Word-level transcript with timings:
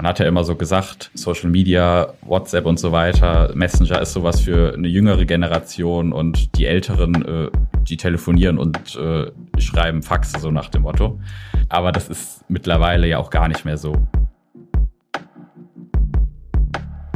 man 0.00 0.08
hat 0.08 0.18
ja 0.18 0.24
immer 0.24 0.44
so 0.44 0.56
gesagt, 0.56 1.10
Social 1.12 1.50
Media, 1.50 2.14
WhatsApp 2.22 2.64
und 2.64 2.78
so 2.78 2.90
weiter, 2.90 3.52
Messenger 3.54 4.00
ist 4.00 4.14
sowas 4.14 4.40
für 4.40 4.72
eine 4.72 4.88
jüngere 4.88 5.26
Generation 5.26 6.14
und 6.14 6.56
die 6.56 6.64
Älteren, 6.64 7.22
äh, 7.22 7.50
die 7.82 7.98
telefonieren 7.98 8.56
und 8.56 8.96
äh, 8.96 9.30
schreiben 9.60 10.02
Faxe, 10.02 10.40
so 10.40 10.50
nach 10.50 10.70
dem 10.70 10.82
Motto. 10.82 11.20
Aber 11.68 11.92
das 11.92 12.08
ist 12.08 12.48
mittlerweile 12.48 13.08
ja 13.08 13.18
auch 13.18 13.28
gar 13.28 13.46
nicht 13.48 13.66
mehr 13.66 13.76
so. 13.76 13.94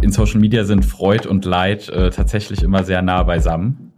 In 0.02 0.12
Social 0.12 0.40
Media 0.40 0.64
sind 0.64 0.84
Freud 0.84 1.26
und 1.26 1.46
Leid 1.46 1.88
äh, 1.88 2.10
tatsächlich 2.10 2.62
immer 2.62 2.84
sehr 2.84 3.00
nah 3.00 3.22
beisammen. 3.22 3.94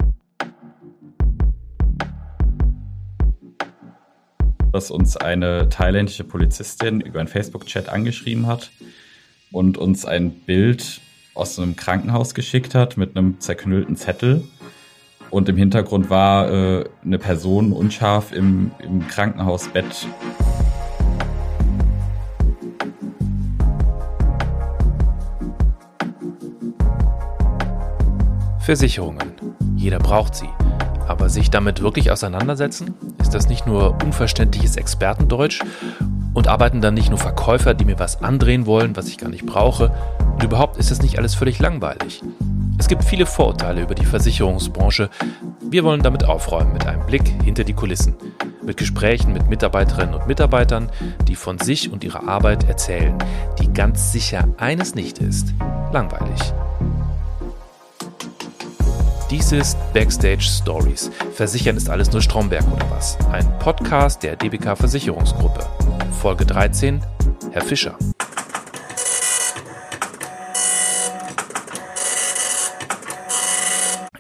dass 4.77 4.91
uns 4.91 5.17
eine 5.17 5.71
thailändische 5.71 6.23
Polizistin 6.23 7.01
über 7.01 7.19
einen 7.19 7.29
Facebook-Chat 7.29 7.89
angeschrieben 7.89 8.47
hat 8.47 8.71
und 9.57 9.79
uns 9.79 10.05
ein 10.05 10.33
Bild 10.33 11.01
aus 11.33 11.59
einem 11.59 11.77
Krankenhaus 11.77 12.35
geschickt 12.35 12.75
hat 12.75 12.99
mit 12.99 13.17
einem 13.17 13.41
zerknüllten 13.41 13.97
Zettel. 13.97 14.45
Und 15.31 15.49
im 15.49 15.57
Hintergrund 15.57 16.11
war 16.11 16.53
äh, 16.53 16.85
eine 17.03 17.19
Person 17.19 17.73
unscharf 17.73 18.33
im, 18.33 18.71
im 18.79 19.09
Krankenhausbett. 19.09 20.09
Versicherungen. 28.61 29.33
Jeder 29.75 30.01
braucht 30.01 30.35
sie. 30.35 30.51
Aber 31.09 31.31
sich 31.31 31.49
damit 31.51 31.81
wirklich 31.81 32.11
auseinandersetzen? 32.11 32.95
Ist 33.23 33.33
das 33.33 33.49
nicht 33.49 33.67
nur 33.67 33.97
unverständliches 34.05 34.77
Expertendeutsch? 34.77 35.63
Und 36.37 36.49
arbeiten 36.49 36.83
dann 36.83 36.93
nicht 36.93 37.09
nur 37.09 37.19
Verkäufer, 37.19 37.73
die 37.73 37.87
mir 37.87 37.99
was 37.99 38.23
andrehen 38.23 38.67
wollen, 38.67 38.95
was 38.95 39.09
ich 39.09 39.17
gar 39.17 39.31
nicht 39.31 39.47
brauche? 39.47 39.91
Und 40.35 40.43
überhaupt 40.43 40.77
ist 40.77 40.91
das 40.91 41.01
nicht 41.01 41.17
alles 41.17 41.35
völlig 41.35 41.61
langweilig? 41.61 42.23
Es 42.77 42.89
gibt 42.89 43.05
viele 43.05 43.25
Vorurteile 43.25 43.81
über 43.81 43.95
die 43.95 44.05
Versicherungsbranche. 44.05 45.09
Wir 45.63 45.83
wollen 45.83 46.03
damit 46.03 46.25
aufräumen 46.25 46.75
mit 46.75 46.87
einem 46.87 47.07
Blick 47.07 47.27
hinter 47.43 47.65
die 47.65 47.73
Kulissen. 47.73 48.17
Mit 48.63 48.77
Gesprächen 48.77 49.33
mit 49.33 49.49
Mitarbeiterinnen 49.49 50.15
und 50.15 50.27
Mitarbeitern, 50.27 50.91
die 51.27 51.37
von 51.37 51.59
sich 51.59 51.91
und 51.91 52.05
ihrer 52.05 52.29
Arbeit 52.29 52.69
erzählen, 52.69 53.17
die 53.59 53.73
ganz 53.73 54.13
sicher 54.13 54.47
eines 54.59 54.95
nicht 54.95 55.21
ist. 55.21 55.55
Langweilig. 55.91 56.53
Dies 59.31 59.53
ist 59.53 59.79
Backstage 59.95 60.43
Stories. 60.43 61.11
Versichern 61.33 61.79
ist 61.79 61.89
alles 61.89 62.13
nur 62.13 62.21
Stromberg 62.21 62.71
oder 62.71 62.91
was? 62.91 63.17
Ein 63.33 63.59
Podcast 63.59 64.23
der 64.23 64.37
DBK 64.37 64.77
Versicherungsgruppe. 64.77 65.67
Folge 66.21 66.47
13. 66.47 67.03
Herr 67.53 67.63
Fischer. 67.63 67.99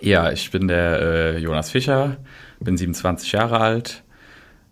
Ja, 0.00 0.30
ich 0.30 0.50
bin 0.50 0.68
der 0.68 1.00
äh, 1.00 1.38
Jonas 1.38 1.70
Fischer, 1.70 2.18
bin 2.60 2.76
27 2.76 3.32
Jahre 3.32 3.60
alt, 3.60 4.04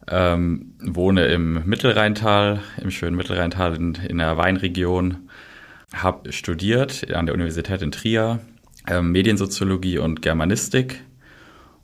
ähm, 0.09 0.75
wohne 0.81 1.27
im 1.27 1.67
Mittelrheintal, 1.67 2.61
im 2.81 2.91
schönen 2.91 3.17
Mittelrheintal 3.17 3.75
in, 3.75 3.95
in 3.95 4.19
der 4.19 4.37
Weinregion, 4.37 5.29
habe 5.93 6.33
studiert 6.33 7.13
an 7.13 7.27
der 7.27 7.35
Universität 7.35 7.83
in 7.83 7.91
Trier 7.91 8.41
ähm, 8.89 9.13
Mediensoziologie 9.13 9.99
und 9.99 10.23
Germanistik 10.23 11.03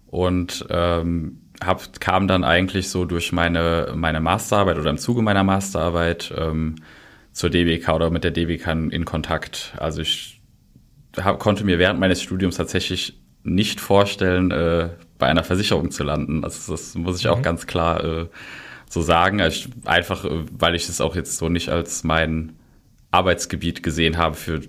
und 0.07 0.67
ähm, 0.71 1.40
hab, 1.63 2.01
kam 2.01 2.29
dann 2.29 2.45
eigentlich 2.45 2.89
so 2.89 3.05
durch 3.05 3.33
meine, 3.33 3.93
meine 3.95 4.21
Masterarbeit 4.21 4.79
oder 4.79 4.91
im 4.91 4.99
Zuge 4.99 5.23
meiner 5.23 5.45
Masterarbeit 5.45 6.33
ähm, 6.37 6.77
zur 7.33 7.51
DBK 7.51 7.89
oder 7.91 8.11
mit 8.11 8.25
der 8.25 8.31
DBK 8.31 8.69
in 8.91 9.05
Kontakt. 9.05 9.75
Also 9.79 10.01
ich 10.01 10.41
hab, 11.17 11.39
konnte 11.39 11.65
mir 11.65 11.79
während 11.79 12.01
meines 12.01 12.23
Studiums 12.23 12.57
tatsächlich 12.57 13.21
nicht 13.43 13.81
vorstellen, 13.81 14.51
äh, 14.51 14.91
bei 15.19 15.27
einer 15.27 15.45
Versicherung 15.45 15.91
zu 15.91 16.03
landen. 16.03 16.45
Also 16.45 16.73
das 16.73 16.95
muss 16.95 17.21
ich 17.21 17.29
auch 17.29 17.39
mhm. 17.39 17.43
ganz 17.43 17.67
klar 17.67 18.05
äh, 18.05 18.27
so 18.89 19.03
sagen. 19.03 19.41
Also 19.41 19.69
ich, 19.69 19.89
einfach, 19.89 20.25
äh, 20.25 20.45
weil 20.51 20.75
ich 20.75 20.89
es 20.89 21.01
auch 21.01 21.15
jetzt 21.15 21.37
so 21.37 21.49
nicht 21.49 21.69
als 21.69 22.05
mein 22.05 22.53
Arbeitsgebiet 23.11 23.83
gesehen 23.83 24.17
habe 24.17 24.35
für 24.35 24.61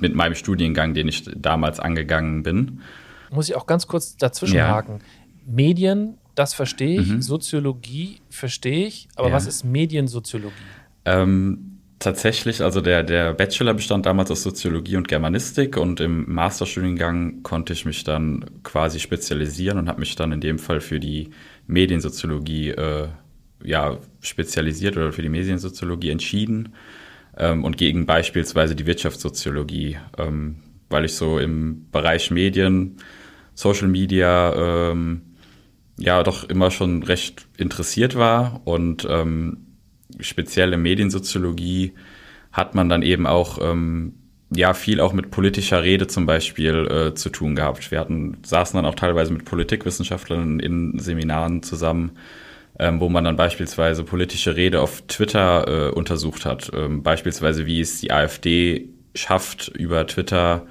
mit 0.00 0.14
meinem 0.14 0.34
Studiengang, 0.34 0.94
den 0.94 1.08
ich 1.08 1.24
damals 1.36 1.80
angegangen 1.80 2.42
bin. 2.42 2.80
Muss 3.30 3.48
ich 3.48 3.56
auch 3.56 3.66
ganz 3.66 3.86
kurz 3.86 4.16
dazwischenhaken. 4.16 4.98
Ja. 4.98 5.04
Medien, 5.46 6.18
das 6.34 6.54
verstehe 6.54 7.00
ich. 7.00 7.08
Mhm. 7.08 7.22
Soziologie 7.22 8.20
verstehe 8.30 8.86
ich. 8.86 9.08
Aber 9.16 9.28
ja. 9.28 9.34
was 9.34 9.46
ist 9.46 9.64
Mediensoziologie? 9.64 10.54
Ähm, 11.04 11.78
tatsächlich, 11.98 12.62
also 12.62 12.80
der, 12.80 13.02
der 13.02 13.34
Bachelor 13.34 13.74
bestand 13.74 14.06
damals 14.06 14.30
aus 14.30 14.42
Soziologie 14.42 14.96
und 14.96 15.08
Germanistik 15.08 15.76
und 15.76 16.00
im 16.00 16.32
Masterstudiengang 16.32 17.42
konnte 17.42 17.72
ich 17.72 17.84
mich 17.84 18.04
dann 18.04 18.44
quasi 18.62 19.00
spezialisieren 19.00 19.78
und 19.78 19.88
habe 19.88 20.00
mich 20.00 20.16
dann 20.16 20.32
in 20.32 20.40
dem 20.40 20.58
Fall 20.58 20.80
für 20.80 21.00
die 21.00 21.30
Mediensoziologie 21.66 22.70
äh, 22.70 23.08
ja, 23.62 23.98
spezialisiert 24.20 24.96
oder 24.96 25.12
für 25.12 25.22
die 25.22 25.28
Mediensoziologie 25.28 26.10
entschieden 26.10 26.74
ähm, 27.36 27.64
und 27.64 27.76
gegen 27.76 28.06
beispielsweise 28.06 28.74
die 28.74 28.86
Wirtschaftssoziologie, 28.86 29.96
ähm, 30.18 30.56
weil 30.90 31.06
ich 31.06 31.14
so 31.14 31.38
im 31.38 31.86
Bereich 31.90 32.30
Medien, 32.30 32.98
Social 33.54 33.88
Media 33.88 34.90
ähm, 34.90 35.22
ja 35.96 36.22
doch 36.22 36.44
immer 36.44 36.70
schon 36.70 37.02
recht 37.02 37.46
interessiert 37.56 38.16
war 38.16 38.62
und 38.64 39.06
ähm, 39.08 39.66
speziell 40.20 40.72
in 40.72 40.82
Mediensoziologie 40.82 41.94
hat 42.52 42.74
man 42.74 42.88
dann 42.88 43.02
eben 43.02 43.26
auch 43.26 43.58
ähm, 43.60 44.14
ja 44.54 44.74
viel 44.74 45.00
auch 45.00 45.12
mit 45.12 45.30
politischer 45.30 45.82
Rede 45.82 46.06
zum 46.06 46.26
Beispiel 46.26 46.86
äh, 46.86 47.14
zu 47.14 47.30
tun 47.30 47.56
gehabt. 47.56 47.90
Wir 47.90 48.00
hatten 48.00 48.38
saßen 48.44 48.76
dann 48.76 48.86
auch 48.86 48.94
teilweise 48.94 49.32
mit 49.32 49.44
Politikwissenschaftlern 49.44 50.60
in 50.60 50.98
Seminaren 50.98 51.62
zusammen 51.62 52.12
ähm, 52.78 53.00
wo 53.00 53.08
man 53.08 53.24
dann 53.24 53.36
beispielsweise 53.36 54.04
politische 54.04 54.56
Rede 54.56 54.80
auf 54.80 55.02
Twitter 55.06 55.88
äh, 55.88 55.90
untersucht 55.92 56.44
hat. 56.44 56.70
Ähm, 56.74 57.02
beispielsweise, 57.02 57.66
wie 57.66 57.80
es 57.80 58.00
die 58.00 58.10
AfD 58.10 58.88
schafft, 59.14 59.68
über 59.68 60.06
Twitter 60.06 60.66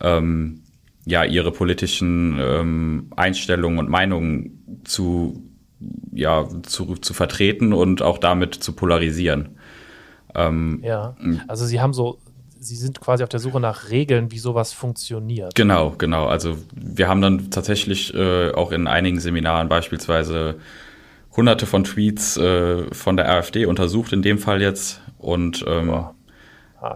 ähm, 0.00 0.62
ja 1.08 1.24
ihre 1.24 1.52
politischen 1.52 2.38
ähm, 2.40 3.10
Einstellungen 3.16 3.78
und 3.78 3.88
Meinungen 3.88 4.82
zu 4.84 5.42
ja 6.12 6.48
zu, 6.62 6.96
zu 6.96 7.14
vertreten 7.14 7.72
und 7.72 8.02
auch 8.02 8.18
damit 8.18 8.54
zu 8.54 8.72
polarisieren. 8.72 9.56
Ähm, 10.34 10.80
ja, 10.82 11.16
also 11.46 11.64
sie 11.64 11.80
haben 11.80 11.94
so 11.94 12.18
Sie 12.60 12.74
sind 12.74 13.00
quasi 13.00 13.22
auf 13.22 13.28
der 13.28 13.38
Suche 13.38 13.60
nach 13.60 13.90
Regeln, 13.90 14.32
wie 14.32 14.38
sowas 14.40 14.72
funktioniert. 14.72 15.54
Genau, 15.54 15.94
genau. 15.96 16.26
Also 16.26 16.58
wir 16.74 17.06
haben 17.06 17.20
dann 17.20 17.52
tatsächlich 17.52 18.12
äh, 18.14 18.50
auch 18.50 18.72
in 18.72 18.88
einigen 18.88 19.20
Seminaren 19.20 19.68
beispielsweise 19.68 20.56
hunderte 21.36 21.66
von 21.66 21.84
Tweets 21.84 22.36
äh, 22.36 22.92
von 22.92 23.16
der 23.16 23.30
AfD 23.30 23.66
untersucht, 23.66 24.12
in 24.12 24.22
dem 24.22 24.38
Fall 24.38 24.60
jetzt. 24.60 25.00
Und 25.18 25.64
ähm, 25.68 26.06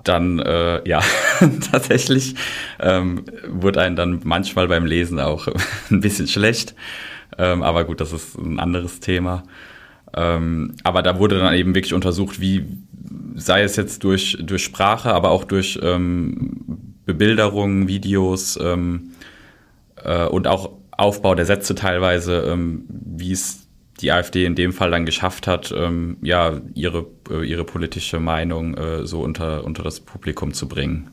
dann, 0.04 0.38
äh, 0.38 0.86
ja, 0.88 1.00
tatsächlich 1.72 2.34
ähm, 2.80 3.24
wurde 3.48 3.80
einem 3.80 3.96
dann 3.96 4.20
manchmal 4.24 4.68
beim 4.68 4.86
Lesen 4.86 5.18
auch 5.18 5.48
ein 5.90 6.00
bisschen 6.00 6.28
schlecht. 6.28 6.74
Ähm, 7.38 7.62
aber 7.62 7.84
gut, 7.84 8.00
das 8.00 8.12
ist 8.12 8.36
ein 8.38 8.58
anderes 8.58 9.00
Thema. 9.00 9.42
Ähm, 10.14 10.74
aber 10.84 11.02
da 11.02 11.18
wurde 11.18 11.38
dann 11.38 11.54
eben 11.54 11.74
wirklich 11.74 11.94
untersucht, 11.94 12.40
wie 12.40 12.66
sei 13.34 13.62
es 13.62 13.76
jetzt 13.76 14.04
durch, 14.04 14.38
durch 14.40 14.62
Sprache, 14.62 15.12
aber 15.12 15.30
auch 15.30 15.44
durch 15.44 15.78
ähm, 15.82 16.94
Bebilderungen, 17.06 17.88
Videos 17.88 18.58
ähm, 18.62 19.12
äh, 20.04 20.26
und 20.26 20.46
auch 20.46 20.70
Aufbau 20.90 21.34
der 21.34 21.46
Sätze 21.46 21.74
teilweise, 21.74 22.42
ähm, 22.42 22.84
wie 22.88 23.32
es 23.32 23.61
die 24.00 24.10
AfD 24.10 24.44
in 24.44 24.54
dem 24.54 24.72
Fall 24.72 24.90
dann 24.90 25.06
geschafft 25.06 25.46
hat, 25.46 25.72
ähm, 25.76 26.16
ja, 26.22 26.60
ihre, 26.74 27.06
äh, 27.30 27.44
ihre 27.44 27.64
politische 27.64 28.20
Meinung 28.20 28.74
äh, 28.76 29.06
so 29.06 29.20
unter, 29.22 29.64
unter 29.64 29.82
das 29.82 30.00
Publikum 30.00 30.54
zu 30.54 30.68
bringen. 30.68 31.10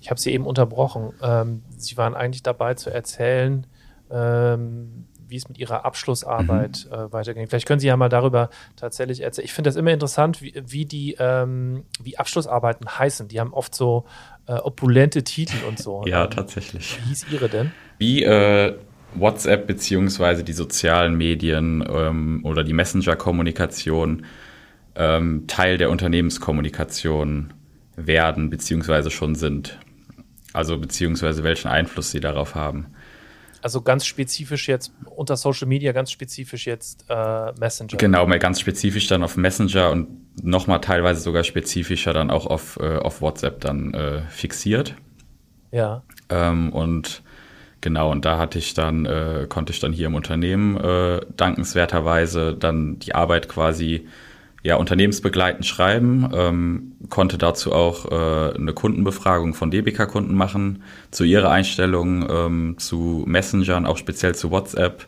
Ich 0.00 0.10
habe 0.10 0.20
Sie 0.20 0.32
eben 0.32 0.46
unterbrochen. 0.46 1.12
Ähm, 1.22 1.62
Sie 1.76 1.96
waren 1.96 2.14
eigentlich 2.14 2.42
dabei 2.42 2.74
zu 2.74 2.90
erzählen, 2.90 3.66
ähm, 4.10 5.06
wie 5.28 5.36
es 5.36 5.48
mit 5.48 5.58
Ihrer 5.58 5.84
Abschlussarbeit 5.84 6.86
mhm. 6.90 6.94
äh, 6.94 7.12
weiterging. 7.12 7.46
Vielleicht 7.46 7.66
können 7.66 7.80
Sie 7.80 7.86
ja 7.86 7.96
mal 7.96 8.08
darüber 8.08 8.48
tatsächlich 8.76 9.20
erzählen. 9.20 9.44
Ich 9.44 9.52
finde 9.52 9.68
das 9.68 9.76
immer 9.76 9.92
interessant, 9.92 10.40
wie, 10.40 10.54
wie 10.66 10.86
die 10.86 11.16
ähm, 11.18 11.84
wie 12.02 12.16
Abschlussarbeiten 12.18 12.88
heißen. 12.98 13.28
Die 13.28 13.38
haben 13.38 13.52
oft 13.52 13.74
so 13.74 14.06
äh, 14.46 14.54
opulente 14.54 15.24
Titel 15.24 15.64
und 15.66 15.78
so. 15.78 16.02
ja, 16.06 16.26
tatsächlich. 16.26 16.98
Wie 16.98 17.08
hieß 17.08 17.26
Ihre 17.30 17.48
denn? 17.48 17.72
Wie 17.98 18.22
äh, 18.24 18.78
WhatsApp 19.14 19.66
beziehungsweise 19.66 20.44
die 20.44 20.52
sozialen 20.52 21.16
Medien 21.16 21.84
ähm, 21.88 22.40
oder 22.44 22.64
die 22.64 22.72
Messenger-Kommunikation 22.72 24.24
ähm, 24.94 25.44
Teil 25.46 25.78
der 25.78 25.90
Unternehmenskommunikation 25.90 27.52
werden 27.96 28.50
beziehungsweise 28.50 29.10
schon 29.10 29.34
sind. 29.34 29.78
Also 30.52 30.78
beziehungsweise 30.78 31.44
welchen 31.44 31.68
Einfluss 31.68 32.10
sie 32.10 32.20
darauf 32.20 32.54
haben. 32.54 32.86
Also 33.60 33.82
ganz 33.82 34.06
spezifisch 34.06 34.68
jetzt 34.68 34.92
unter 35.04 35.36
Social 35.36 35.66
Media, 35.66 35.92
ganz 35.92 36.12
spezifisch 36.12 36.66
jetzt 36.66 37.04
äh, 37.08 37.52
Messenger. 37.58 37.96
Genau, 37.96 38.26
ganz 38.38 38.60
spezifisch 38.60 39.08
dann 39.08 39.22
auf 39.22 39.36
Messenger 39.36 39.90
und 39.90 40.08
nochmal 40.44 40.80
teilweise 40.80 41.20
sogar 41.20 41.42
spezifischer 41.42 42.12
dann 42.12 42.30
auch 42.30 42.46
auf, 42.46 42.78
äh, 42.80 42.98
auf 42.98 43.20
WhatsApp 43.20 43.60
dann 43.60 43.94
äh, 43.94 44.22
fixiert. 44.30 44.94
Ja. 45.72 46.02
Ähm, 46.28 46.72
und 46.72 47.22
genau, 47.80 48.10
und 48.10 48.24
da 48.24 48.38
hatte 48.38 48.58
ich 48.58 48.74
dann, 48.74 49.06
äh, 49.06 49.46
konnte 49.48 49.72
ich 49.72 49.80
dann 49.80 49.92
hier 49.92 50.06
im 50.06 50.14
Unternehmen 50.14 50.76
äh, 50.76 51.20
dankenswerterweise 51.36 52.54
dann 52.54 52.98
die 52.98 53.14
Arbeit 53.14 53.48
quasi 53.48 54.06
ja, 54.62 54.76
unternehmensbegleitend 54.76 55.64
schreiben, 55.64 56.30
ähm, 56.34 56.92
konnte 57.08 57.38
dazu 57.38 57.72
auch 57.72 58.10
äh, 58.10 58.54
eine 58.54 58.72
Kundenbefragung 58.72 59.54
von 59.54 59.70
DBK-Kunden 59.70 60.34
machen, 60.34 60.82
zu 61.10 61.24
ihrer 61.24 61.50
Einstellung 61.50 62.28
ähm, 62.28 62.74
zu 62.78 63.24
Messengern, 63.26 63.86
auch 63.86 63.96
speziell 63.96 64.34
zu 64.34 64.50
WhatsApp. 64.50 65.06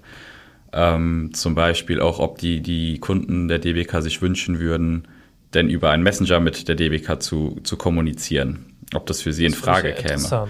Ähm, 0.73 1.31
zum 1.35 1.57
Beispiel 1.57 2.01
auch, 2.01 2.21
ob 2.21 2.39
die, 2.39 2.61
die 2.61 3.01
Kunden 3.01 3.49
der 3.49 3.59
DBK 3.59 4.01
sich 4.03 4.23
wünschen 4.23 4.61
würden, 4.61 5.09
denn 5.53 5.69
über 5.69 5.91
einen 5.91 6.05
Messenger 6.05 6.39
mit 6.39 6.69
der 6.69 6.77
DBK 6.77 7.21
zu, 7.21 7.59
zu 7.65 7.77
kommunizieren, 7.77 8.67
ob 8.95 9.07
das 9.07 9.21
für 9.21 9.33
sie 9.33 9.45
das 9.45 9.55
in 9.55 9.59
Frage 9.59 9.93
käme. 9.95 10.47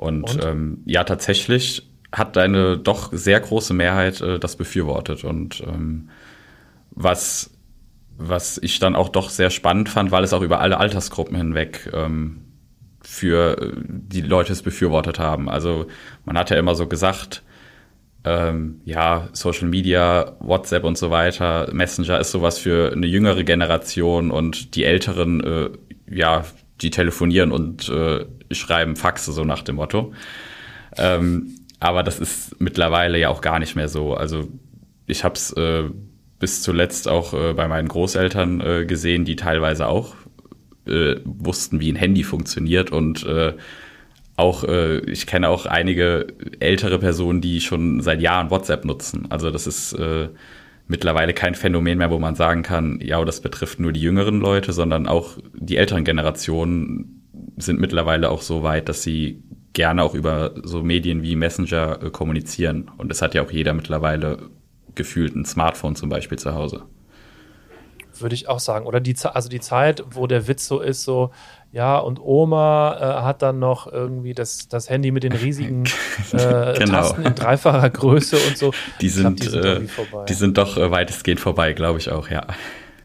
Und, 0.00 0.34
Und? 0.34 0.44
Ähm, 0.44 0.78
ja, 0.86 1.04
tatsächlich 1.04 1.90
hat 2.10 2.38
eine 2.38 2.78
doch 2.78 3.10
sehr 3.12 3.38
große 3.38 3.74
Mehrheit 3.74 4.20
äh, 4.20 4.38
das 4.38 4.56
befürwortet. 4.56 5.24
Und 5.24 5.62
ähm, 5.66 6.08
was 6.90 7.50
was 8.22 8.58
ich 8.58 8.78
dann 8.78 8.96
auch 8.96 9.08
doch 9.08 9.30
sehr 9.30 9.48
spannend 9.48 9.88
fand, 9.88 10.10
weil 10.10 10.24
es 10.24 10.34
auch 10.34 10.42
über 10.42 10.60
alle 10.60 10.76
Altersgruppen 10.78 11.36
hinweg 11.36 11.90
ähm, 11.94 12.42
für 13.02 13.56
äh, 13.58 13.72
die 13.86 14.20
Leute 14.20 14.52
es 14.52 14.62
befürwortet 14.62 15.18
haben. 15.18 15.48
Also 15.48 15.86
man 16.26 16.36
hat 16.36 16.50
ja 16.50 16.58
immer 16.58 16.74
so 16.74 16.86
gesagt, 16.86 17.42
ähm, 18.24 18.82
ja, 18.84 19.28
Social 19.32 19.68
Media, 19.68 20.36
WhatsApp 20.40 20.84
und 20.84 20.98
so 20.98 21.10
weiter, 21.10 21.70
Messenger 21.72 22.20
ist 22.20 22.30
sowas 22.30 22.58
für 22.58 22.92
eine 22.92 23.06
jüngere 23.06 23.42
Generation 23.42 24.30
und 24.30 24.74
die 24.74 24.84
Älteren, 24.84 25.40
äh, 25.42 25.70
ja, 26.10 26.44
die 26.82 26.90
telefonieren 26.90 27.52
und 27.52 27.88
äh, 27.88 28.26
schreiben 28.50 28.96
Faxe, 28.96 29.32
so 29.32 29.44
nach 29.44 29.62
dem 29.62 29.76
Motto. 29.76 30.12
Ähm, 30.96 31.56
aber 31.78 32.02
das 32.02 32.20
ist 32.20 32.60
mittlerweile 32.60 33.18
ja 33.18 33.28
auch 33.28 33.40
gar 33.40 33.58
nicht 33.58 33.76
mehr 33.76 33.88
so. 33.88 34.14
Also 34.14 34.48
ich 35.06 35.24
habe 35.24 35.34
es 35.34 35.52
äh, 35.52 35.84
bis 36.38 36.62
zuletzt 36.62 37.08
auch 37.08 37.32
äh, 37.34 37.54
bei 37.54 37.68
meinen 37.68 37.88
Großeltern 37.88 38.60
äh, 38.60 38.86
gesehen, 38.86 39.24
die 39.24 39.36
teilweise 39.36 39.86
auch 39.86 40.14
äh, 40.86 41.16
wussten, 41.24 41.80
wie 41.80 41.92
ein 41.92 41.96
Handy 41.96 42.22
funktioniert 42.22 42.90
und 42.90 43.24
äh, 43.24 43.54
auch, 44.36 44.64
äh, 44.64 44.98
ich 45.00 45.26
kenne 45.26 45.48
auch 45.48 45.66
einige 45.66 46.28
ältere 46.60 46.98
Personen, 46.98 47.40
die 47.40 47.60
schon 47.60 48.00
seit 48.00 48.20
Jahren 48.20 48.50
WhatsApp 48.50 48.84
nutzen. 48.84 49.26
Also 49.30 49.50
das 49.50 49.66
ist 49.66 49.96
mittlerweile 50.90 51.32
kein 51.32 51.54
Phänomen 51.54 51.98
mehr, 51.98 52.10
wo 52.10 52.18
man 52.18 52.34
sagen 52.34 52.62
kann, 52.62 52.98
ja, 53.00 53.24
das 53.24 53.40
betrifft 53.40 53.78
nur 53.78 53.92
die 53.92 54.00
jüngeren 54.00 54.40
Leute, 54.40 54.72
sondern 54.72 55.06
auch 55.06 55.38
die 55.54 55.76
älteren 55.76 56.04
Generationen 56.04 57.19
sind 57.56 57.80
mittlerweile 57.80 58.30
auch 58.30 58.42
so 58.42 58.62
weit, 58.62 58.88
dass 58.88 59.02
sie 59.02 59.42
gerne 59.72 60.02
auch 60.02 60.14
über 60.14 60.52
so 60.62 60.82
Medien 60.82 61.22
wie 61.22 61.36
Messenger 61.36 62.02
äh, 62.02 62.10
kommunizieren. 62.10 62.90
Und 62.98 63.08
das 63.08 63.22
hat 63.22 63.34
ja 63.34 63.42
auch 63.42 63.50
jeder 63.50 63.74
mittlerweile 63.74 64.50
gefühlt 64.94 65.36
ein 65.36 65.44
Smartphone 65.44 65.96
zum 65.96 66.08
Beispiel 66.08 66.38
zu 66.38 66.54
Hause. 66.54 66.82
Würde 68.18 68.34
ich 68.34 68.48
auch 68.48 68.58
sagen. 68.58 68.86
Oder 68.86 69.00
die, 69.00 69.14
also 69.22 69.48
die 69.48 69.60
Zeit, 69.60 70.02
wo 70.10 70.26
der 70.26 70.48
Witz 70.48 70.66
so 70.66 70.80
ist, 70.80 71.04
so, 71.04 71.30
ja, 71.72 71.96
und 71.98 72.18
Oma 72.18 72.96
äh, 72.98 73.22
hat 73.22 73.42
dann 73.42 73.60
noch 73.60 73.90
irgendwie 73.90 74.34
das, 74.34 74.68
das 74.68 74.90
Handy 74.90 75.12
mit 75.12 75.22
den 75.22 75.32
riesigen 75.32 75.84
äh, 76.32 76.74
genau. 76.76 76.92
Tasten 76.92 77.24
in 77.24 77.34
dreifacher 77.34 77.88
Größe 77.88 78.36
und 78.48 78.58
so. 78.58 78.72
Die 79.00 79.08
sind, 79.08 79.40
glaub, 79.40 79.52
die, 79.52 79.60
sind 79.62 79.64
äh, 79.64 80.24
die 80.28 80.34
sind 80.34 80.58
doch 80.58 80.76
äh, 80.76 80.90
weitestgehend 80.90 81.40
vorbei, 81.40 81.72
glaube 81.72 82.00
ich 82.00 82.10
auch, 82.10 82.28
ja. 82.28 82.46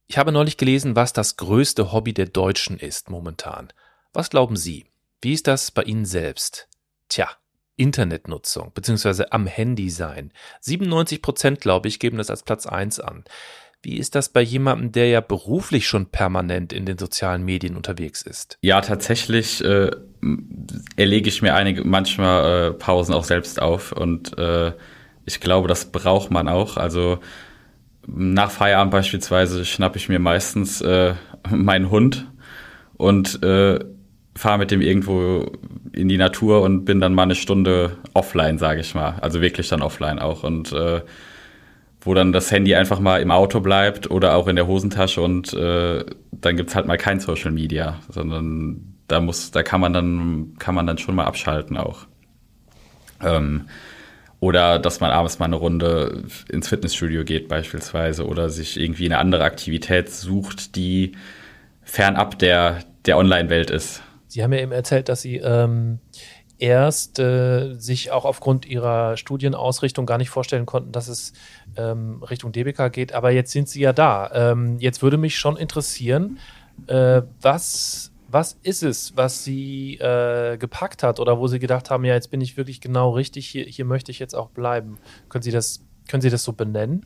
Ich 0.07 0.17
habe 0.17 0.31
neulich 0.31 0.57
gelesen, 0.57 0.95
was 0.95 1.13
das 1.13 1.37
größte 1.37 1.91
Hobby 1.91 2.13
der 2.13 2.27
Deutschen 2.27 2.77
ist 2.77 3.09
momentan. 3.09 3.69
Was 4.15 4.29
glauben 4.29 4.55
Sie? 4.55 4.85
Wie 5.21 5.33
ist 5.33 5.45
das 5.45 5.71
bei 5.71 5.83
Ihnen 5.83 6.05
selbst? 6.05 6.69
Tja, 7.09 7.27
Internetnutzung 7.75 8.71
beziehungsweise 8.73 9.33
am 9.33 9.45
Handy 9.45 9.89
sein. 9.89 10.31
97 10.61 11.21
Prozent, 11.21 11.59
glaube 11.59 11.89
ich, 11.89 11.99
geben 11.99 12.17
das 12.17 12.29
als 12.29 12.43
Platz 12.43 12.65
eins 12.65 13.01
an. 13.01 13.25
Wie 13.81 13.97
ist 13.97 14.15
das 14.15 14.29
bei 14.29 14.41
jemandem, 14.41 14.93
der 14.93 15.09
ja 15.09 15.19
beruflich 15.19 15.85
schon 15.85 16.05
permanent 16.05 16.71
in 16.71 16.85
den 16.85 16.97
sozialen 16.97 17.43
Medien 17.43 17.75
unterwegs 17.75 18.21
ist? 18.21 18.57
Ja, 18.61 18.79
tatsächlich 18.79 19.61
äh, 19.65 19.91
erlege 20.95 21.27
ich 21.27 21.41
mir 21.41 21.53
einige 21.53 21.83
manchmal 21.83 22.69
äh, 22.69 22.73
Pausen 22.73 23.13
auch 23.13 23.25
selbst 23.25 23.61
auf 23.61 23.91
und 23.91 24.37
äh, 24.37 24.71
ich 25.25 25.41
glaube, 25.41 25.67
das 25.67 25.91
braucht 25.91 26.31
man 26.31 26.47
auch. 26.47 26.77
Also 26.77 27.19
nach 28.07 28.49
Feierabend 28.49 28.91
beispielsweise 28.91 29.65
schnappe 29.65 29.97
ich 29.97 30.07
mir 30.07 30.19
meistens 30.19 30.79
äh, 30.79 31.15
meinen 31.49 31.89
Hund 31.91 32.31
und 32.97 33.43
äh, 33.43 33.79
fahre 34.35 34.57
mit 34.59 34.71
dem 34.71 34.81
irgendwo 34.81 35.51
in 35.93 36.09
die 36.09 36.17
Natur 36.17 36.61
und 36.61 36.85
bin 36.85 36.99
dann 36.99 37.13
mal 37.13 37.23
eine 37.23 37.35
Stunde 37.35 37.97
offline, 38.13 38.57
sage 38.57 38.81
ich 38.81 38.93
mal. 38.93 39.15
Also 39.21 39.41
wirklich 39.41 39.69
dann 39.69 39.81
offline 39.81 40.19
auch. 40.19 40.43
Und 40.43 40.71
äh, 40.73 41.01
wo 42.01 42.13
dann 42.13 42.31
das 42.31 42.51
Handy 42.51 42.75
einfach 42.75 42.99
mal 42.99 43.21
im 43.21 43.31
Auto 43.31 43.61
bleibt 43.61 44.11
oder 44.11 44.35
auch 44.35 44.47
in 44.47 44.55
der 44.55 44.67
Hosentasche 44.67 45.21
und 45.21 45.53
äh, 45.53 46.05
dann 46.31 46.55
gibt's 46.55 46.75
halt 46.75 46.85
mal 46.85 46.97
kein 46.97 47.19
Social 47.19 47.51
Media, 47.51 47.99
sondern 48.09 48.95
da 49.07 49.19
muss, 49.19 49.49
da 49.51 49.63
kann 49.63 49.81
man 49.81 49.93
dann, 49.93 50.53
kann 50.59 50.75
man 50.75 50.85
dann 50.85 50.99
schon 50.99 51.15
mal 51.15 51.25
abschalten 51.25 51.77
auch. 51.77 52.05
Ähm, 53.23 53.65
oder 54.39 54.77
dass 54.77 54.99
man 54.99 55.09
abends 55.09 55.39
mal 55.39 55.45
eine 55.45 55.55
Runde 55.55 56.23
ins 56.49 56.67
Fitnessstudio 56.67 57.23
geht 57.23 57.47
beispielsweise 57.47 58.27
oder 58.27 58.49
sich 58.49 58.79
irgendwie 58.79 59.05
eine 59.05 59.17
andere 59.17 59.43
Aktivität 59.43 60.11
sucht, 60.11 60.75
die 60.75 61.13
fernab 61.81 62.37
der, 62.37 62.79
der 63.05 63.17
Online-Welt 63.17 63.71
ist. 63.71 64.03
Sie 64.35 64.43
haben 64.43 64.51
ja 64.51 64.59
eben 64.59 64.73
erzählt, 64.73 65.07
dass 65.07 65.21
Sie 65.21 65.37
ähm, 65.37 65.99
erst 66.59 67.19
äh, 67.19 67.75
sich 67.75 68.11
auch 68.11 68.25
aufgrund 68.25 68.65
Ihrer 68.65 69.15
Studienausrichtung 69.15 70.05
gar 70.05 70.17
nicht 70.17 70.29
vorstellen 70.29 70.65
konnten, 70.65 70.91
dass 70.91 71.07
es 71.07 71.31
ähm, 71.77 72.21
Richtung 72.21 72.51
DBK 72.51 72.91
geht. 72.91 73.13
Aber 73.13 73.31
jetzt 73.31 73.53
sind 73.53 73.69
Sie 73.69 73.79
ja 73.79 73.93
da. 73.93 74.29
Ähm, 74.33 74.77
jetzt 74.79 75.01
würde 75.01 75.15
mich 75.15 75.37
schon 75.37 75.55
interessieren, 75.55 76.39
äh, 76.87 77.21
was, 77.39 78.11
was 78.27 78.59
ist 78.61 78.83
es, 78.83 79.15
was 79.15 79.45
Sie 79.45 79.95
äh, 79.99 80.57
gepackt 80.57 81.01
hat 81.01 81.21
oder 81.21 81.39
wo 81.39 81.47
Sie 81.47 81.59
gedacht 81.59 81.89
haben, 81.89 82.03
ja, 82.03 82.13
jetzt 82.13 82.29
bin 82.29 82.41
ich 82.41 82.57
wirklich 82.57 82.81
genau 82.81 83.11
richtig, 83.11 83.47
hier, 83.47 83.63
hier 83.63 83.85
möchte 83.85 84.11
ich 84.11 84.19
jetzt 84.19 84.35
auch 84.35 84.49
bleiben. 84.49 84.97
Können 85.29 85.43
Sie 85.43 85.51
das, 85.51 85.79
können 86.09 86.19
Sie 86.19 86.29
das 86.29 86.43
so 86.43 86.51
benennen? 86.51 87.05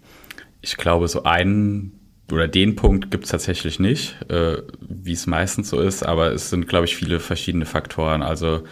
Ich 0.62 0.78
glaube, 0.78 1.08
so 1.08 1.22
ein 1.22 1.99
oder 2.32 2.48
den 2.48 2.76
Punkt 2.76 3.12
gibt 3.12 3.26
es 3.26 3.32
tatsächlich 3.32 3.80
nicht, 3.80 4.18
äh, 4.30 4.62
wie 4.80 5.14
es 5.14 5.28
meistens 5.28 5.70
so 5.70 5.80
ist, 5.80 6.04
aber 6.04 6.32
es 6.32 6.50
sind, 6.50 6.68
glaube 6.68 6.86
ich, 6.86 6.96
viele 6.96 7.20
verschiedene 7.20 7.66
Faktoren. 7.66 8.22
Also 8.22 8.64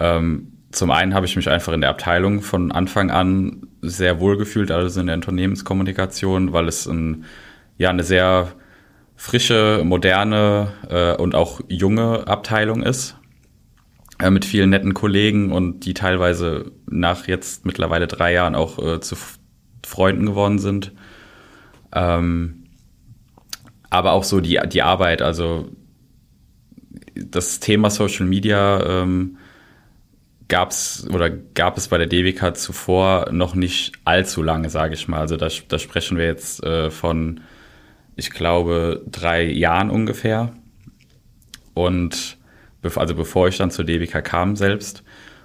ähm, 0.00 0.52
zum 0.70 0.90
einen 0.90 1.14
habe 1.14 1.26
ich 1.26 1.36
mich 1.36 1.48
einfach 1.48 1.72
in 1.72 1.80
der 1.80 1.90
Abteilung 1.90 2.42
von 2.42 2.72
Anfang 2.72 3.10
an 3.10 3.68
sehr 3.80 4.20
wohl 4.20 4.36
gefühlt, 4.36 4.70
also 4.70 5.00
in 5.00 5.06
der 5.06 5.16
Unternehmenskommunikation, 5.16 6.52
weil 6.52 6.68
es 6.68 6.86
ein, 6.86 7.24
ja 7.78 7.90
eine 7.90 8.02
sehr 8.02 8.52
frische, 9.16 9.82
moderne 9.84 10.72
äh, 10.88 11.14
und 11.14 11.34
auch 11.34 11.60
junge 11.68 12.26
Abteilung 12.26 12.82
ist 12.82 13.16
äh, 14.18 14.30
mit 14.30 14.44
vielen 14.44 14.70
netten 14.70 14.94
Kollegen 14.94 15.52
und 15.52 15.86
die 15.86 15.94
teilweise 15.94 16.72
nach 16.86 17.28
jetzt 17.28 17.64
mittlerweile 17.64 18.06
drei 18.06 18.32
Jahren 18.32 18.54
auch 18.54 18.78
äh, 18.78 19.00
zu 19.00 19.16
Freunden 19.86 20.26
geworden 20.26 20.58
sind. 20.58 20.92
Ähm, 21.92 22.63
aber 23.90 24.12
auch 24.12 24.24
so 24.24 24.40
die, 24.40 24.60
die 24.66 24.82
Arbeit, 24.82 25.22
also 25.22 25.68
das 27.14 27.60
Thema 27.60 27.90
Social 27.90 28.26
Media 28.26 29.02
ähm, 29.02 29.38
gab 30.48 30.70
es 30.70 31.06
oder 31.12 31.30
gab 31.30 31.76
es 31.76 31.88
bei 31.88 31.98
der 31.98 32.06
DWK 32.06 32.56
zuvor 32.56 33.28
noch 33.32 33.54
nicht 33.54 33.92
allzu 34.04 34.42
lange, 34.42 34.70
sage 34.70 34.94
ich 34.94 35.08
mal. 35.08 35.20
Also 35.20 35.36
da, 35.36 35.48
da 35.68 35.78
sprechen 35.78 36.18
wir 36.18 36.26
jetzt 36.26 36.62
äh, 36.62 36.90
von, 36.90 37.40
ich 38.16 38.30
glaube, 38.30 39.02
drei 39.10 39.44
Jahren 39.44 39.90
ungefähr. 39.90 40.52
Und 41.72 42.36
also 42.82 43.14
bevor 43.14 43.48
ich 43.48 43.56
dann 43.56 43.70
zur 43.70 43.84
DWK 43.84 44.22
kam 44.22 44.56
selbst. 44.56 45.02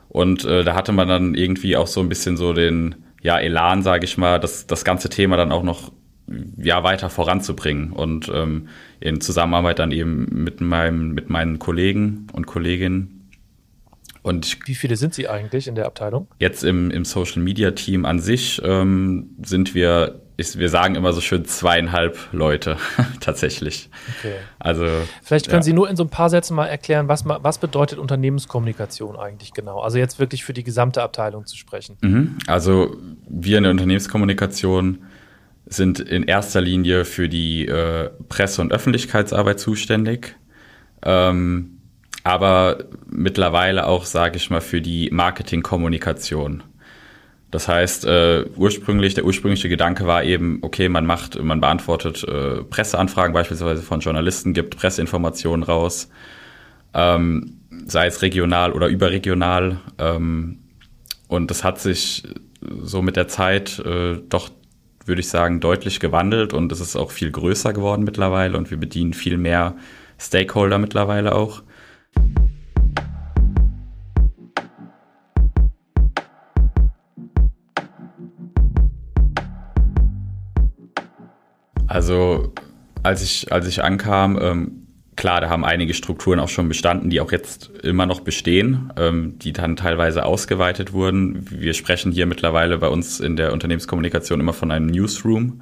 Und 0.10 0.44
äh, 0.44 0.64
da 0.64 0.76
hatte 0.76 0.92
man 0.92 1.08
dann 1.08 1.36
irgendwie 1.36 1.78
auch 1.78 1.88
so 1.88 2.02
ein 2.02 2.10
bisschen 2.10 2.36
so 2.36 2.54
den 2.54 2.96
ja, 3.22 3.40
Elan, 3.40 3.84
sage 3.84 4.06
ich 4.06 4.18
mal, 4.18 4.40
das, 4.40 4.68
das 4.68 4.84
ganze 4.84 5.10
Thema 5.10 5.38
dann 5.38 5.52
auch 5.52 5.64
noch 5.64 5.92
ja 6.58 6.84
weiter 6.84 7.10
voranzubringen 7.10 7.92
und 7.92 8.32
ähm, 8.34 8.68
in 9.00 9.22
Zusammenarbeit 9.22 9.80
dann 9.80 9.92
eben 9.92 10.44
mit 10.44 10.62
meinem 10.62 11.14
mit 11.14 11.30
meinen 11.30 11.60
Kollegen 11.60 12.28
und 12.34 12.46
Kolleginnen. 12.46 13.16
Und 14.22 14.60
wie 14.66 14.76
viele 14.76 14.98
sind 14.98 15.14
Sie 15.14 15.30
eigentlich 15.30 15.68
in 15.68 15.76
der 15.76 15.86
Abteilung? 15.86 16.28
Jetzt 16.40 16.64
im, 16.64 16.92
im 16.92 17.06
Social 17.06 17.42
Media 17.42 17.72
Team 17.72 18.06
an 18.06 18.20
sich 18.20 18.62
ähm, 18.64 19.30
sind 19.42 19.74
wir 19.74 20.22
ich, 20.40 20.58
wir 20.58 20.70
sagen 20.70 20.96
immer 20.96 21.12
so 21.12 21.20
schön 21.20 21.44
zweieinhalb 21.44 22.18
Leute 22.32 22.78
tatsächlich. 23.20 23.90
Okay. 24.18 24.36
Also 24.58 24.86
vielleicht 25.22 25.48
können 25.48 25.60
ja. 25.60 25.64
Sie 25.64 25.74
nur 25.74 25.90
in 25.90 25.98
so 25.98 26.04
ein 26.04 26.10
paar 26.10 26.30
Sätzen 26.30 26.56
mal 26.56 26.68
erklären, 26.68 27.10
was, 27.10 27.26
was 27.26 27.58
bedeutet 27.58 28.00
Unternehmenskommunikation 28.00 29.18
eigentlich 29.18 29.54
genau? 29.54 29.82
Also 29.82 29.98
jetzt 29.98 30.18
wirklich 30.18 30.46
für 30.46 30.54
die 30.54 30.64
gesamte 30.64 31.04
Abteilung 31.04 31.46
zu 31.46 31.58
sprechen. 31.58 31.98
Mhm. 32.02 32.38
Also 32.48 32.96
wir 33.28 33.58
in 33.58 33.64
der 33.64 33.72
Unternehmenskommunikation 33.72 35.00
sind 35.70 36.00
in 36.00 36.24
erster 36.24 36.62
Linie 36.62 37.06
für 37.06 37.30
die 37.30 37.68
äh, 37.68 38.10
Presse- 38.28 38.62
und 38.62 38.74
Öffentlichkeitsarbeit 38.74 39.60
zuständig. 39.60 40.36
Ähm, 41.04 41.78
aber 42.24 42.86
mittlerweile 43.08 43.88
auch, 43.88 44.06
sage 44.06 44.38
ich 44.38 44.50
mal, 44.50 44.62
für 44.62 44.82
die 44.82 45.10
Marketingkommunikation. 45.12 46.64
Das 47.52 47.68
heißt, 47.68 48.06
äh, 48.06 48.46
ursprünglich, 48.56 49.14
der 49.16 49.26
ursprüngliche 49.26 49.70
Gedanke 49.70 50.06
war 50.06 50.24
eben, 50.24 50.60
okay, 50.62 50.90
man 50.90 51.06
macht, 51.06 51.42
man 51.42 51.62
beantwortet 51.62 52.24
äh, 52.24 52.64
Presseanfragen 52.64 53.34
beispielsweise 53.34 53.82
von 53.82 54.02
Journalisten, 54.02 54.54
gibt 54.54 54.78
Presseinformationen 54.78 55.64
raus, 55.64 56.10
ähm, 56.94 57.58
sei 57.86 58.08
es 58.08 58.22
regional 58.22 58.72
oder 58.74 58.88
überregional. 58.88 59.80
Ähm, 59.98 60.60
und 61.28 61.50
das 61.50 61.64
hat 61.64 61.80
sich 61.80 62.24
so 62.82 63.02
mit 63.02 63.16
der 63.16 63.28
Zeit 63.28 63.80
äh, 63.80 64.20
doch, 64.30 64.50
würde 65.10 65.22
ich 65.22 65.28
sagen, 65.28 65.60
deutlich 65.60 66.00
gewandelt 66.00 66.54
und 66.54 66.72
es 66.72 66.80
ist 66.80 66.96
auch 66.96 67.12
viel 67.12 67.32
größer 67.32 67.74
geworden 67.74 68.04
mittlerweile 68.04 68.58
und 68.58 68.70
wir 68.72 68.78
bedienen 68.78 69.14
viel 69.14 69.38
mehr 69.38 69.76
Stakeholder 70.18 70.78
mittlerweile 70.78 71.36
auch. 71.36 71.64
Also 81.88 82.54
als 83.02 83.24
ich, 83.24 83.52
als 83.52 83.68
ich 83.68 83.84
ankam, 83.84 84.38
ähm, 84.40 84.89
klar, 85.20 85.42
da 85.42 85.50
haben 85.50 85.66
einige 85.66 85.94
Strukturen 85.94 86.40
auch 86.40 86.48
schon 86.48 86.70
bestanden, 86.70 87.10
die 87.10 87.20
auch 87.20 87.34
jetzt 87.34 87.72
immer 87.84 88.06
noch 88.06 88.22
bestehen, 88.22 88.92
ähm, 88.98 89.38
die 89.38 89.52
dann 89.52 89.76
teilweise 89.76 90.26
ausgeweitet 90.26 90.94
wurden. 90.94 91.46
Wir 91.52 91.74
sprechen 91.74 92.14
hier 92.14 92.26
mittlerweile 92.26 92.78
bei 92.78 92.88
uns 92.88 93.20
in 93.20 93.36
der 93.36 93.52
Unternehmenskommunikation 93.52 94.40
immer 94.40 94.54
von 94.54 94.72
einem 94.72 94.88
Newsroom, 94.88 95.62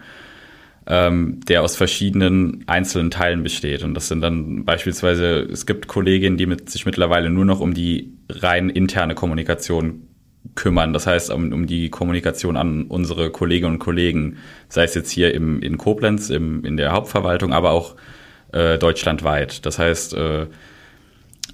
ähm, 0.85 1.39
der 1.47 1.63
aus 1.63 1.75
verschiedenen 1.75 2.65
einzelnen 2.67 3.09
Teilen 3.09 3.41
besteht. 3.41 3.83
Und 3.83 3.95
das 3.95 4.07
sind 4.07 4.21
dann 4.21 4.63
beispielsweise, 4.63 5.39
es 5.39 5.65
gibt 5.65 5.87
Kolleginnen, 5.87 6.37
die 6.37 6.45
mit, 6.45 6.69
sich 6.69 6.85
mittlerweile 6.85 7.31
nur 7.31 7.45
noch 7.45 7.59
um 7.59 7.73
die 7.73 8.13
rein 8.29 8.69
interne 8.69 9.15
Kommunikation 9.15 10.03
kümmern. 10.53 10.93
Das 10.93 11.07
heißt, 11.07 11.31
um, 11.31 11.51
um 11.51 11.65
die 11.65 11.89
Kommunikation 11.89 12.57
an 12.57 12.83
unsere 12.83 13.31
Kolleginnen 13.31 13.73
und 13.73 13.79
Kollegen, 13.79 14.37
sei 14.69 14.83
es 14.83 14.93
jetzt 14.93 15.09
hier 15.09 15.33
im, 15.33 15.63
in 15.63 15.79
Koblenz, 15.79 16.29
im, 16.29 16.63
in 16.63 16.77
der 16.77 16.91
Hauptverwaltung, 16.91 17.53
aber 17.53 17.71
auch 17.71 17.95
äh, 18.51 18.77
deutschlandweit. 18.77 19.65
Das 19.65 19.79
heißt, 19.79 20.13
äh, 20.13 20.47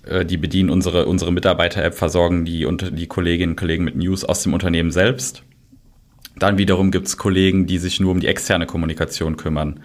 äh 0.06 0.26
die 0.26 0.38
bedienen 0.38 0.70
unsere, 0.70 1.06
unsere 1.06 1.32
Mitarbeiter-App, 1.32 1.96
versorgen 1.96 2.46
die, 2.46 2.68
die 2.92 3.08
Kolleginnen 3.08 3.52
und 3.54 3.58
Kollegen 3.58 3.84
mit 3.84 3.96
News 3.96 4.24
aus 4.24 4.44
dem 4.44 4.54
Unternehmen 4.54 4.92
selbst. 4.92 5.44
Dann 6.36 6.58
wiederum 6.58 6.92
gibt 6.92 7.08
es 7.08 7.18
Kollegen, 7.18 7.68
die 7.68 7.78
sich 7.78 8.00
nur 8.00 8.12
um 8.12 8.20
die 8.20 8.28
externe 8.28 8.66
Kommunikation 8.66 9.38
kümmern. 9.38 9.82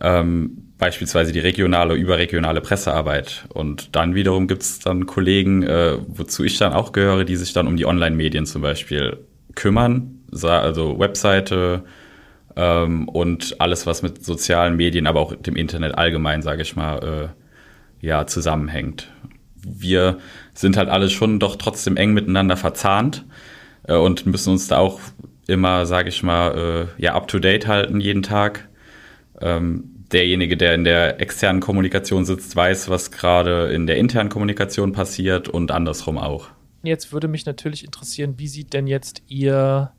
Ähm, 0.00 0.72
beispielsweise 0.78 1.32
die 1.32 1.40
regionale, 1.40 1.94
überregionale 1.94 2.60
Pressearbeit. 2.60 3.46
Und 3.48 3.94
dann 3.96 4.14
wiederum 4.14 4.48
gibt 4.48 4.62
es 4.62 4.80
dann 4.80 5.06
Kollegen, 5.06 5.62
äh, 5.62 5.98
wozu 6.06 6.44
ich 6.44 6.58
dann 6.58 6.72
auch 6.72 6.92
gehöre, 6.92 7.24
die 7.24 7.36
sich 7.36 7.52
dann 7.52 7.66
um 7.66 7.76
die 7.76 7.86
Online-Medien 7.86 8.46
zum 8.46 8.62
Beispiel 8.62 9.18
kümmern, 9.54 10.20
also 10.42 10.98
Webseite 10.98 11.84
ähm, 12.56 13.08
und 13.08 13.60
alles, 13.60 13.86
was 13.86 14.02
mit 14.02 14.24
sozialen 14.24 14.76
Medien, 14.76 15.06
aber 15.06 15.20
auch 15.20 15.34
dem 15.34 15.56
Internet 15.56 15.96
allgemein, 15.96 16.42
sage 16.42 16.62
ich 16.62 16.76
mal, 16.76 17.32
äh, 18.02 18.06
ja, 18.06 18.26
zusammenhängt. 18.26 19.10
Wir 19.56 20.18
sind 20.52 20.76
halt 20.76 20.88
alle 20.88 21.08
schon 21.10 21.40
doch 21.40 21.56
trotzdem 21.56 21.96
eng 21.96 22.12
miteinander 22.12 22.56
verzahnt 22.56 23.24
äh, 23.84 23.96
und 23.96 24.26
müssen 24.26 24.50
uns 24.50 24.68
da 24.68 24.78
auch 24.78 25.00
immer, 25.46 25.86
sage 25.86 26.08
ich 26.08 26.22
mal, 26.22 26.88
äh, 26.98 27.02
ja, 27.02 27.14
up 27.14 27.28
to 27.28 27.38
date 27.38 27.66
halten 27.66 28.00
jeden 28.00 28.22
Tag. 28.22 28.68
Ähm, 29.40 29.90
derjenige, 30.12 30.56
der 30.56 30.74
in 30.74 30.84
der 30.84 31.20
externen 31.20 31.60
Kommunikation 31.60 32.24
sitzt, 32.24 32.54
weiß, 32.54 32.88
was 32.88 33.10
gerade 33.10 33.72
in 33.72 33.86
der 33.86 33.96
internen 33.96 34.28
Kommunikation 34.28 34.92
passiert 34.92 35.48
und 35.48 35.70
andersrum 35.70 36.18
auch. 36.18 36.48
Jetzt 36.82 37.12
würde 37.12 37.28
mich 37.28 37.46
natürlich 37.46 37.84
interessieren, 37.84 38.34
wie 38.36 38.46
sieht 38.46 38.74
denn 38.74 38.86
jetzt 38.86 39.22
Ihr, 39.26 39.92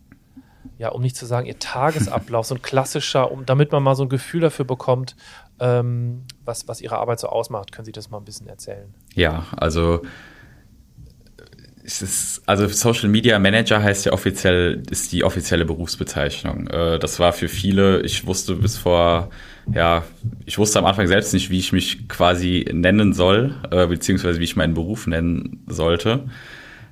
ja, 0.78 0.90
um 0.90 1.02
nicht 1.02 1.16
zu 1.16 1.26
sagen, 1.26 1.48
Ihr 1.48 1.60
Tagesablauf, 1.60 2.46
so 2.46 2.56
ein 2.56 2.62
klassischer, 2.62 3.32
um, 3.32 3.46
damit 3.46 3.72
man 3.72 3.84
mal 3.84 3.96
so 3.96 4.04
ein 4.04 4.10
Gefühl 4.10 4.42
dafür 4.42 4.66
bekommt, 4.66 5.16
ähm, 5.60 6.24
was, 6.44 6.68
was 6.68 6.82
Ihre 6.82 6.98
Arbeit 6.98 7.20
so 7.20 7.28
ausmacht. 7.28 7.72
Können 7.72 7.86
Sie 7.86 7.92
das 7.92 8.10
mal 8.10 8.18
ein 8.18 8.26
bisschen 8.26 8.48
erzählen? 8.48 8.94
Ja, 9.14 9.46
also 9.56 10.02
ist, 11.86 12.42
also 12.48 12.68
Social 12.68 13.10
Media 13.10 13.38
Manager 13.38 13.82
heißt 13.82 14.06
ja 14.06 14.14
offiziell, 14.14 14.82
ist 14.90 15.12
die 15.12 15.24
offizielle 15.24 15.66
Berufsbezeichnung. 15.66 16.68
Äh, 16.68 17.00
das 17.00 17.20
war 17.20 17.32
für 17.32 17.48
viele, 17.48 18.02
ich 18.02 18.26
wusste 18.26 18.56
bis 18.56 18.78
vor, 18.78 19.30
ja, 19.72 20.04
ich 20.46 20.58
wusste 20.58 20.80
am 20.80 20.86
Anfang 20.86 21.08
selbst 21.08 21.34
nicht, 21.34 21.50
wie 21.52 21.60
ich 21.60 21.72
mich 21.72 22.08
quasi 22.10 22.66
nennen 22.74 23.14
soll, 23.14 23.56
äh, 23.72 23.86
beziehungsweise 23.88 24.40
wie 24.40 24.44
ich 24.44 24.56
meinen 24.56 24.74
Beruf 24.74 25.08
nennen 25.08 25.64
sollte, 25.68 26.26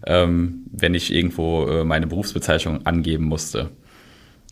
ähm, 0.05 0.65
wenn 0.72 0.93
ich 0.93 1.13
irgendwo 1.13 1.65
äh, 1.65 1.83
meine 1.83 2.07
Berufsbezeichnung 2.07 2.86
angeben 2.86 3.25
musste. 3.25 3.69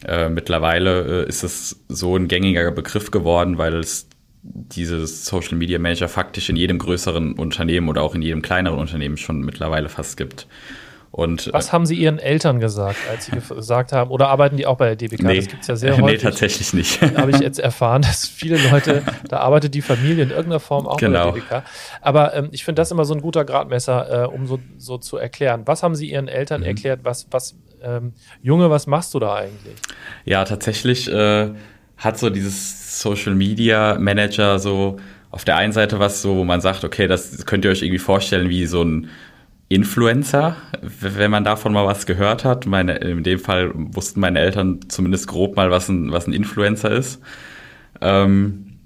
Mittlerweile 0.03 1.25
ist 1.25 1.43
es 1.43 1.86
so 1.88 2.15
ein 2.15 2.27
gängiger 2.27 2.72
Begriff 2.72 3.12
geworden, 3.12 3.60
weil 3.60 3.75
es 3.75 4.10
dieses 4.41 5.25
Social 5.25 5.58
Media 5.58 5.77
Manager 5.77 6.08
faktisch 6.08 6.50
in 6.50 6.55
jedem 6.55 6.79
größeren 6.79 7.34
Unternehmen 7.34 7.88
oder 7.88 8.01
auch 8.01 8.15
in 8.15 8.24
jedem 8.24 8.41
kleineren 8.41 8.79
Unternehmen 8.79 9.17
schon 9.17 9.41
mittlerweile 9.41 9.89
fast 9.89 10.17
gibt. 10.17 10.48
Und, 11.12 11.50
Was 11.51 11.70
äh, 11.70 11.72
haben 11.74 11.86
Sie 11.86 11.96
Ihren 11.96 12.20
Eltern 12.20 12.62
gesagt, 12.62 12.98
als 13.10 13.25
Sie 13.25 13.32
gesagt 13.34 13.91
haben, 13.91 14.12
oder 14.12 14.30
arbeiten 14.30 14.56
die 14.56 14.65
auch 14.65 14.77
bei 14.77 14.86
der 14.86 14.96
DBK? 14.96 15.24
Nee, 15.24 15.36
das 15.38 15.48
gibt 15.48 15.62
es 15.63 15.68
ja 15.68 15.75
sehr 15.75 15.91
häufig. 16.01 16.06
Nee, 16.06 16.18
tatsächlich 16.18 16.74
nicht. 16.74 17.01
Da 17.01 17.13
habe 17.22 17.32
ich 17.32 17.39
jetzt 17.39 17.60
erfahren, 17.60 18.01
dass 18.01 18.27
viele 18.27 18.58
Leute, 18.70 19.03
da 19.27 19.39
arbeitet 19.39 19.75
die 19.75 19.82
Familie 19.82 20.24
in 20.24 20.30
irgendeiner 20.30 20.62
Form 20.62 20.88
auch 20.88 20.98
genau. 20.98 21.32
bei 21.32 21.39
der 21.39 21.62
DBK. 21.62 21.63
Aber 22.01 22.34
ähm, 22.34 22.50
ich 22.51 22.63
finde 22.63 22.80
das 22.82 22.91
immer 22.91 23.03
so 23.03 23.13
ein 23.13 23.22
guter 23.22 23.44
Gradmesser, 23.44 24.24
äh, 24.24 24.27
um 24.27 24.48
so, 24.48 24.60
so 24.77 24.98
zu 24.98 25.18
erklären. 25.18 25.63
Was 25.65 25.84
haben 25.84 25.96
Sie 25.96 26.10
Ihren 26.10 26.30
Eltern 26.30 26.62
mhm. 26.62 26.68
erklärt? 26.68 27.01
Was, 27.03 27.27
was 27.30 27.58
ähm, 27.84 28.13
Junge, 28.41 28.70
was 28.70 28.88
machst 28.88 29.13
du 29.13 29.20
da 29.20 29.36
eigentlich? 29.36 29.75
Ja, 30.24 30.46
tatsächlich 30.46 31.12
äh, 31.12 31.50
hat 31.98 32.20
so 32.20 32.30
dieses 32.30 33.01
Social 33.01 33.36
Media 33.36 33.98
Manager 34.00 34.60
so 34.60 34.98
auf 35.30 35.44
der 35.44 35.58
einen 35.58 35.74
Seite 35.74 36.00
was 36.00 36.22
so, 36.22 36.38
wo 36.38 36.44
man 36.46 36.62
sagt, 36.62 36.84
okay, 36.84 37.08
das 37.08 37.46
könnt 37.46 37.65
ihr 37.65 37.72
euch 37.72 37.82
irgendwie 37.82 38.00
vorstellen 38.00 38.50
wie 38.50 38.65
so 38.65 38.84
ein 38.84 39.10
Influencer, 39.72 40.58
wenn 40.82 41.32
man 41.32 41.46
davon 41.46 41.72
mal 41.72 41.86
was 41.86 42.06
gehört 42.06 42.44
hat. 42.44 42.66
Meine, 42.66 42.98
in 42.98 43.24
dem 43.24 43.40
Fall 43.40 43.72
wussten 43.74 44.20
meine 44.20 44.40
Eltern 44.40 44.82
zumindest 44.90 45.28
grob 45.28 45.56
mal, 45.56 45.72
was 45.72 45.88
ein, 45.88 46.12
was 46.12 46.28
ein 46.28 46.34
Influencer 46.34 46.92
ist. 46.92 47.22
Ähm, 48.01 48.80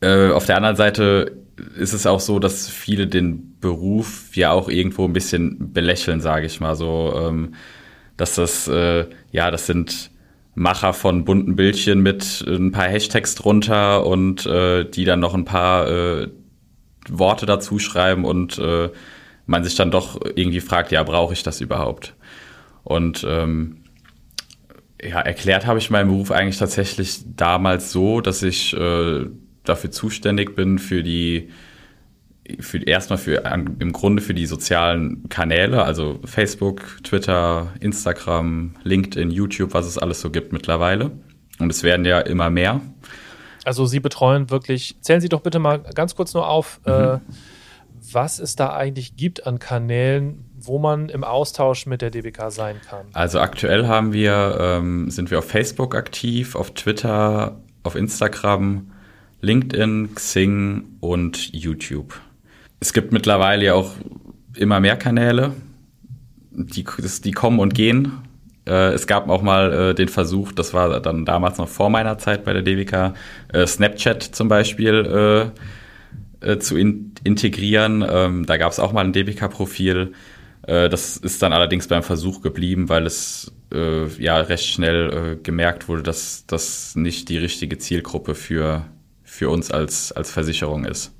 äh, 0.00 0.30
auf 0.30 0.46
der 0.46 0.56
anderen 0.56 0.74
Seite 0.74 1.38
ist 1.76 1.92
es 1.92 2.06
auch 2.06 2.18
so, 2.18 2.40
dass 2.40 2.68
viele 2.68 3.06
den 3.06 3.56
Beruf 3.60 4.36
ja 4.36 4.50
auch 4.50 4.68
irgendwo 4.68 5.04
ein 5.04 5.12
bisschen 5.12 5.72
belächeln, 5.72 6.20
sage 6.20 6.46
ich 6.46 6.58
mal 6.58 6.74
so, 6.74 7.12
ähm, 7.16 7.54
dass 8.16 8.34
das, 8.34 8.66
äh, 8.66 9.06
ja, 9.30 9.52
das 9.52 9.66
sind 9.66 10.10
Macher 10.56 10.92
von 10.92 11.24
bunten 11.24 11.54
Bildchen 11.54 12.00
mit 12.00 12.44
ein 12.48 12.72
paar 12.72 12.88
Hashtags 12.88 13.36
drunter 13.36 14.04
und 14.04 14.44
äh, 14.46 14.84
die 14.84 15.04
dann 15.04 15.20
noch 15.20 15.34
ein 15.34 15.44
paar 15.44 15.88
äh, 15.88 16.28
Worte 17.08 17.46
dazu 17.46 17.78
schreiben 17.78 18.24
und 18.24 18.58
äh, 18.58 18.90
man 19.48 19.64
sich 19.64 19.74
dann 19.74 19.90
doch 19.90 20.20
irgendwie 20.36 20.60
fragt, 20.60 20.92
ja, 20.92 21.02
brauche 21.02 21.32
ich 21.32 21.42
das 21.42 21.60
überhaupt? 21.60 22.14
Und 22.84 23.26
ähm, 23.28 23.78
ja, 25.02 25.20
erklärt 25.20 25.66
habe 25.66 25.78
ich 25.78 25.90
meinen 25.90 26.08
Beruf 26.08 26.30
eigentlich 26.30 26.58
tatsächlich 26.58 27.20
damals 27.34 27.90
so, 27.90 28.20
dass 28.20 28.42
ich 28.42 28.74
äh, 28.74 29.26
dafür 29.64 29.90
zuständig 29.90 30.54
bin 30.54 30.78
für 30.78 31.02
die 31.02 31.50
für 32.60 32.82
erstmal 32.82 33.18
für 33.18 33.44
im 33.78 33.92
Grunde 33.92 34.22
für 34.22 34.32
die 34.32 34.46
sozialen 34.46 35.28
Kanäle, 35.28 35.82
also 35.82 36.18
Facebook, 36.24 37.02
Twitter, 37.02 37.74
Instagram, 37.80 38.74
LinkedIn, 38.84 39.30
YouTube, 39.30 39.74
was 39.74 39.86
es 39.86 39.98
alles 39.98 40.22
so 40.22 40.30
gibt 40.30 40.52
mittlerweile. 40.52 41.10
Und 41.58 41.70
es 41.70 41.82
werden 41.82 42.06
ja 42.06 42.20
immer 42.20 42.48
mehr. 42.48 42.80
Also 43.64 43.84
Sie 43.84 44.00
betreuen 44.00 44.48
wirklich, 44.48 44.96
zählen 45.02 45.20
Sie 45.20 45.28
doch 45.28 45.42
bitte 45.42 45.58
mal 45.58 45.78
ganz 45.94 46.14
kurz 46.14 46.32
nur 46.32 46.48
auf, 46.48 46.80
mhm. 46.86 46.92
äh, 46.92 47.18
was 48.12 48.38
es 48.38 48.56
da 48.56 48.74
eigentlich 48.74 49.16
gibt 49.16 49.46
an 49.46 49.58
Kanälen, 49.58 50.44
wo 50.58 50.78
man 50.78 51.08
im 51.08 51.24
Austausch 51.24 51.86
mit 51.86 52.02
der 52.02 52.10
DBK 52.10 52.50
sein 52.50 52.76
kann. 52.88 53.06
Also 53.12 53.40
aktuell 53.40 53.86
haben 53.86 54.12
wir, 54.12 54.58
ähm, 54.60 55.10
sind 55.10 55.30
wir 55.30 55.38
auf 55.38 55.48
Facebook 55.48 55.94
aktiv, 55.94 56.54
auf 56.54 56.72
Twitter, 56.74 57.60
auf 57.82 57.94
Instagram, 57.94 58.90
LinkedIn, 59.40 60.14
Xing 60.14 60.96
und 61.00 61.52
YouTube 61.52 62.20
es 62.80 62.92
gibt 62.92 63.12
mittlerweile 63.12 63.64
ja 63.64 63.74
auch 63.74 63.92
immer 64.56 64.80
mehr 64.80 64.96
Kanäle, 64.96 65.52
die, 66.50 66.84
die 67.24 67.32
kommen 67.32 67.58
und 67.60 67.74
gehen. 67.74 68.12
Äh, 68.66 68.92
es 68.92 69.06
gab 69.06 69.28
auch 69.28 69.42
mal 69.42 69.72
äh, 69.72 69.94
den 69.94 70.08
Versuch, 70.08 70.52
das 70.52 70.74
war 70.74 71.00
dann 71.00 71.24
damals 71.24 71.58
noch 71.58 71.68
vor 71.68 71.90
meiner 71.90 72.18
Zeit 72.18 72.44
bei 72.44 72.52
der 72.52 72.62
DWK, 72.62 73.14
äh, 73.52 73.66
Snapchat 73.66 74.22
zum 74.22 74.48
Beispiel 74.48 75.52
äh, 76.40 76.52
äh, 76.52 76.58
zu 76.58 76.76
in 76.76 77.12
integrieren. 77.24 78.04
Ähm, 78.08 78.46
da 78.46 78.56
gab 78.56 78.72
es 78.72 78.78
auch 78.78 78.92
mal 78.92 79.04
ein 79.04 79.12
DWK-Profil. 79.12 80.12
Äh, 80.62 80.88
das 80.88 81.16
ist 81.16 81.42
dann 81.42 81.52
allerdings 81.52 81.88
beim 81.88 82.02
Versuch 82.02 82.40
geblieben, 82.42 82.88
weil 82.88 83.06
es 83.06 83.52
ja 83.70 84.40
recht 84.40 84.64
schnell 84.64 85.38
gemerkt 85.42 85.88
wurde, 85.88 86.02
dass 86.02 86.46
das 86.46 86.96
nicht 86.96 87.28
die 87.28 87.36
richtige 87.36 87.76
Zielgruppe 87.76 88.34
für, 88.34 88.86
für 89.22 89.50
uns 89.50 89.70
als, 89.70 90.10
als 90.10 90.30
Versicherung 90.30 90.86
ist. 90.86 91.12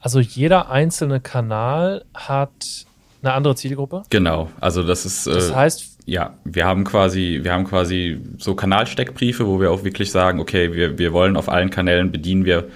Also 0.00 0.18
jeder 0.18 0.70
einzelne 0.70 1.20
Kanal 1.20 2.04
hat 2.14 2.86
eine 3.22 3.32
andere 3.34 3.54
Zielgruppe? 3.54 4.02
Genau, 4.10 4.50
also 4.60 4.82
das 4.82 5.04
ist. 5.04 5.26
Das 5.26 5.54
heißt. 5.54 5.98
Ja, 6.06 6.34
wir 6.44 6.66
haben 6.66 6.84
quasi, 6.84 7.40
wir 7.42 7.52
haben 7.52 7.64
quasi 7.64 8.20
so 8.38 8.54
Kanalsteckbriefe, 8.54 9.46
wo 9.46 9.60
wir 9.60 9.70
auch 9.70 9.84
wirklich 9.84 10.10
sagen, 10.10 10.40
okay, 10.40 10.72
wir, 10.72 10.98
wir 10.98 11.12
wollen 11.12 11.36
auf 11.36 11.48
allen 11.48 11.70
Kanälen 11.70 12.10
bedienen 12.10 12.44
wir 12.44 12.68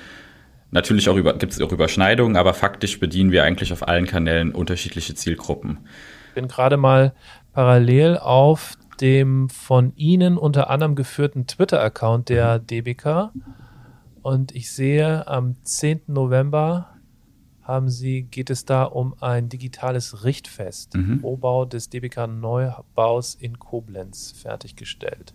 Natürlich 0.75 1.09
auch 1.09 1.15
über, 1.15 1.39
gibt 1.39 1.53
es 1.53 1.61
auch 1.61 1.71
Überschneidungen, 1.71 2.37
aber 2.37 2.53
faktisch 2.53 2.99
bedienen 2.99 3.31
wir 3.31 3.45
eigentlich 3.45 3.73
auf 3.73 3.87
allen 3.87 4.07
Kanälen 4.07 4.53
unterschiedliche 4.53 5.15
Zielgruppen. 5.15 5.79
Ich 6.31 6.35
bin 6.35 6.49
gerade 6.49 6.77
mal 6.77 7.15
parallel 7.53 8.19
auf 8.19 8.77
dem 9.01 9.49
von 9.49 9.93
Ihnen 9.95 10.37
unter 10.37 10.71
anderem 10.71 10.97
geführten 10.97 11.47
Twitter-Account 11.47 12.29
der 12.29 12.59
DBK 12.59 13.31
und 14.23 14.53
ich 14.53 14.73
sehe 14.73 15.29
am 15.29 15.55
10. 15.63 16.03
November 16.09 16.91
haben 17.63 17.89
Sie, 17.89 18.23
geht 18.23 18.51
es 18.51 18.65
da 18.65 18.83
um 18.83 19.15
ein 19.21 19.49
digitales 19.49 20.25
Richtfest, 20.25 20.97
mhm. 20.97 21.21
Rohbau 21.23 21.67
des 21.67 21.89
DBK 21.89 22.27
Neubaus 22.27 23.37
in 23.37 23.61
Koblenz 23.61 24.33
fertiggestellt. 24.33 25.35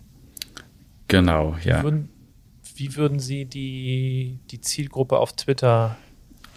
Genau, 1.08 1.56
ja. 1.64 1.82
Würden, 1.82 2.10
wie 2.80 2.96
würden 2.96 3.18
Sie 3.18 3.44
die, 3.44 4.38
die 4.50 4.60
Zielgruppe 4.62 5.18
auf 5.18 5.34
Twitter 5.34 5.96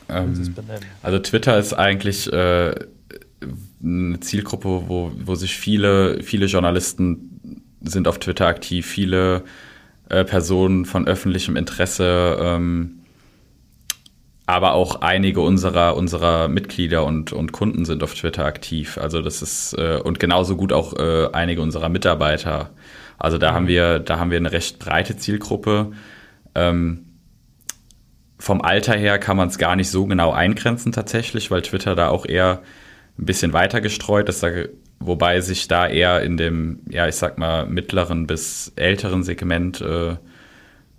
ähm, 0.07 0.33
benennen? 0.55 0.85
Also 1.01 1.19
Twitter 1.19 1.59
ist 1.59 1.73
eigentlich 1.73 2.31
äh, 2.31 2.73
eine 3.83 4.19
Zielgruppe, 4.21 4.83
wo, 4.87 5.11
wo 5.23 5.35
sich 5.35 5.57
viele, 5.57 6.23
viele 6.23 6.45
Journalisten 6.45 7.61
sind 7.81 8.07
auf 8.07 8.19
Twitter 8.19 8.47
aktiv, 8.47 8.85
viele 8.85 9.43
äh, 10.07 10.23
Personen 10.23 10.85
von 10.85 11.07
öffentlichem 11.07 11.57
Interesse 11.57 12.37
ähm, 12.39 12.99
aber 14.45 14.73
auch 14.73 15.01
einige 15.01 15.41
unserer, 15.41 15.95
unserer 15.95 16.47
Mitglieder 16.49 17.05
und, 17.05 17.31
und 17.31 17.53
Kunden 17.53 17.85
sind 17.85 18.03
auf 18.03 18.13
Twitter 18.13 18.45
aktiv. 18.45 18.97
Also 18.97 19.21
das 19.21 19.41
ist 19.41 19.73
äh, 19.77 19.99
und 20.03 20.19
genauso 20.19 20.57
gut 20.57 20.73
auch 20.73 20.93
äh, 20.97 21.29
einige 21.31 21.61
unserer 21.61 21.87
Mitarbeiter. 21.89 22.71
Also 23.17 23.37
da 23.37 23.51
mhm. 23.51 23.55
haben 23.55 23.67
wir, 23.67 23.99
da 23.99 24.19
haben 24.19 24.31
wir 24.31 24.37
eine 24.37 24.51
recht 24.51 24.79
breite 24.79 25.15
Zielgruppe. 25.15 25.93
Ähm, 26.55 27.05
vom 28.39 28.61
Alter 28.61 28.93
her 28.93 29.19
kann 29.19 29.37
man 29.37 29.47
es 29.47 29.57
gar 29.57 29.75
nicht 29.75 29.89
so 29.89 30.05
genau 30.05 30.31
eingrenzen 30.31 30.91
tatsächlich, 30.91 31.49
weil 31.49 31.61
Twitter 31.61 31.95
da 31.95 32.09
auch 32.09 32.25
eher 32.25 32.61
ein 33.17 33.25
bisschen 33.25 33.53
weiter 33.53 33.79
gestreut 33.79 34.27
ist, 34.27 34.45
wobei 34.99 35.39
sich 35.39 35.67
da 35.67 35.87
eher 35.87 36.21
in 36.23 36.37
dem, 36.37 36.81
ja, 36.89 37.07
ich 37.07 37.15
sag 37.15 37.37
mal, 37.37 37.65
mittleren 37.65 38.27
bis 38.27 38.73
älteren 38.75 39.23
Segment 39.23 39.81
äh, 39.81 40.17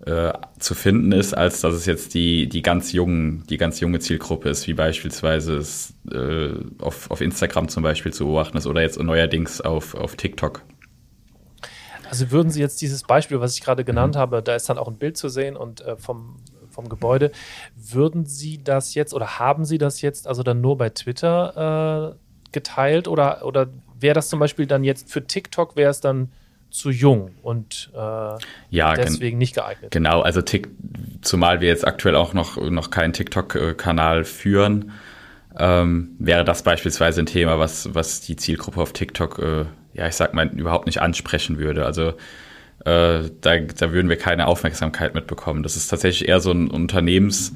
äh, 0.05 0.33
zu 0.59 0.75
finden 0.75 1.11
ist, 1.11 1.33
als 1.33 1.61
dass 1.61 1.73
es 1.73 1.85
jetzt 1.85 2.13
die, 2.13 2.47
die 2.47 2.61
ganz 2.61 2.91
jungen, 2.91 3.43
die 3.49 3.57
ganz 3.57 3.79
junge 3.79 3.99
Zielgruppe 3.99 4.49
ist, 4.49 4.67
wie 4.67 4.73
beispielsweise 4.73 5.57
es 5.57 5.93
äh, 6.11 6.49
auf, 6.79 7.09
auf 7.11 7.21
Instagram 7.21 7.69
zum 7.69 7.83
Beispiel 7.83 8.13
zu 8.13 8.25
beobachten 8.25 8.57
ist 8.57 8.67
oder 8.67 8.81
jetzt 8.81 9.01
neuerdings 9.01 9.61
auf, 9.61 9.95
auf 9.95 10.15
TikTok. 10.15 10.63
Also 12.09 12.31
würden 12.31 12.49
Sie 12.49 12.59
jetzt 12.59 12.81
dieses 12.81 13.03
Beispiel, 13.03 13.39
was 13.39 13.55
ich 13.55 13.61
gerade 13.61 13.83
genannt 13.83 14.15
mhm. 14.15 14.19
habe, 14.19 14.43
da 14.43 14.55
ist 14.55 14.69
dann 14.69 14.77
auch 14.77 14.87
ein 14.87 14.97
Bild 14.97 15.17
zu 15.17 15.29
sehen 15.29 15.55
und 15.55 15.81
äh, 15.81 15.97
vom, 15.97 16.37
vom 16.69 16.89
Gebäude, 16.89 17.31
würden 17.75 18.25
Sie 18.25 18.63
das 18.63 18.93
jetzt 18.93 19.13
oder 19.13 19.39
haben 19.39 19.65
Sie 19.65 19.77
das 19.77 20.01
jetzt 20.01 20.27
also 20.27 20.43
dann 20.43 20.61
nur 20.61 20.77
bei 20.77 20.89
Twitter 20.89 22.13
äh, 22.13 22.51
geteilt 22.51 23.07
oder, 23.07 23.45
oder 23.45 23.67
wäre 23.99 24.13
das 24.13 24.29
zum 24.29 24.39
Beispiel 24.39 24.67
dann 24.67 24.83
jetzt 24.83 25.11
für 25.11 25.25
TikTok, 25.25 25.75
wäre 25.75 25.91
es 25.91 26.01
dann 26.01 26.31
zu 26.69 26.89
jung 26.89 27.31
und 27.41 27.91
äh, 27.93 27.97
ja, 28.69 28.93
deswegen 28.95 29.37
nicht 29.37 29.55
geeignet. 29.55 29.91
Genau, 29.91 30.21
also 30.21 30.41
tick, 30.41 30.67
zumal 31.21 31.61
wir 31.61 31.69
jetzt 31.69 31.87
aktuell 31.87 32.15
auch 32.15 32.33
noch, 32.33 32.57
noch 32.57 32.91
keinen 32.91 33.13
TikTok-Kanal 33.13 34.25
führen, 34.25 34.91
ähm, 35.57 36.15
wäre 36.19 36.43
das 36.43 36.63
beispielsweise 36.63 37.21
ein 37.21 37.27
Thema, 37.27 37.59
was, 37.59 37.93
was 37.95 38.21
die 38.21 38.35
Zielgruppe 38.35 38.81
auf 38.81 38.91
TikTok, 38.91 39.39
äh, 39.39 39.65
ja, 39.95 40.07
ich 40.07 40.15
sag 40.15 40.33
mal, 40.33 40.47
überhaupt 40.47 40.85
nicht 40.85 41.01
ansprechen 41.01 41.57
würde. 41.57 41.85
Also 41.85 42.09
äh, 42.85 43.29
da, 43.41 43.57
da 43.59 43.91
würden 43.91 44.09
wir 44.09 44.17
keine 44.17 44.47
Aufmerksamkeit 44.47 45.15
mitbekommen. 45.15 45.63
Das 45.63 45.75
ist 45.75 45.87
tatsächlich 45.87 46.27
eher 46.27 46.39
so 46.39 46.51
ein 46.51 46.69
Unternehmens, 46.69 47.53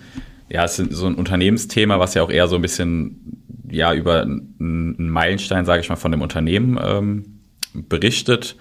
ja, 0.49 0.63
es 0.63 0.79
ist 0.79 0.93
so 0.93 1.05
ein 1.05 1.15
Unternehmensthema, 1.15 1.99
was 1.99 2.13
ja 2.13 2.23
auch 2.23 2.31
eher 2.31 2.47
so 2.47 2.55
ein 2.55 2.61
bisschen 2.61 3.43
ja 3.69 3.93
über 3.93 4.23
einen 4.23 5.09
Meilenstein, 5.09 5.65
sage 5.65 5.81
ich 5.81 5.89
mal, 5.89 5.95
von 5.95 6.11
dem 6.11 6.21
Unternehmen 6.21 6.79
ähm, 6.81 7.39
berichtet 7.73 8.55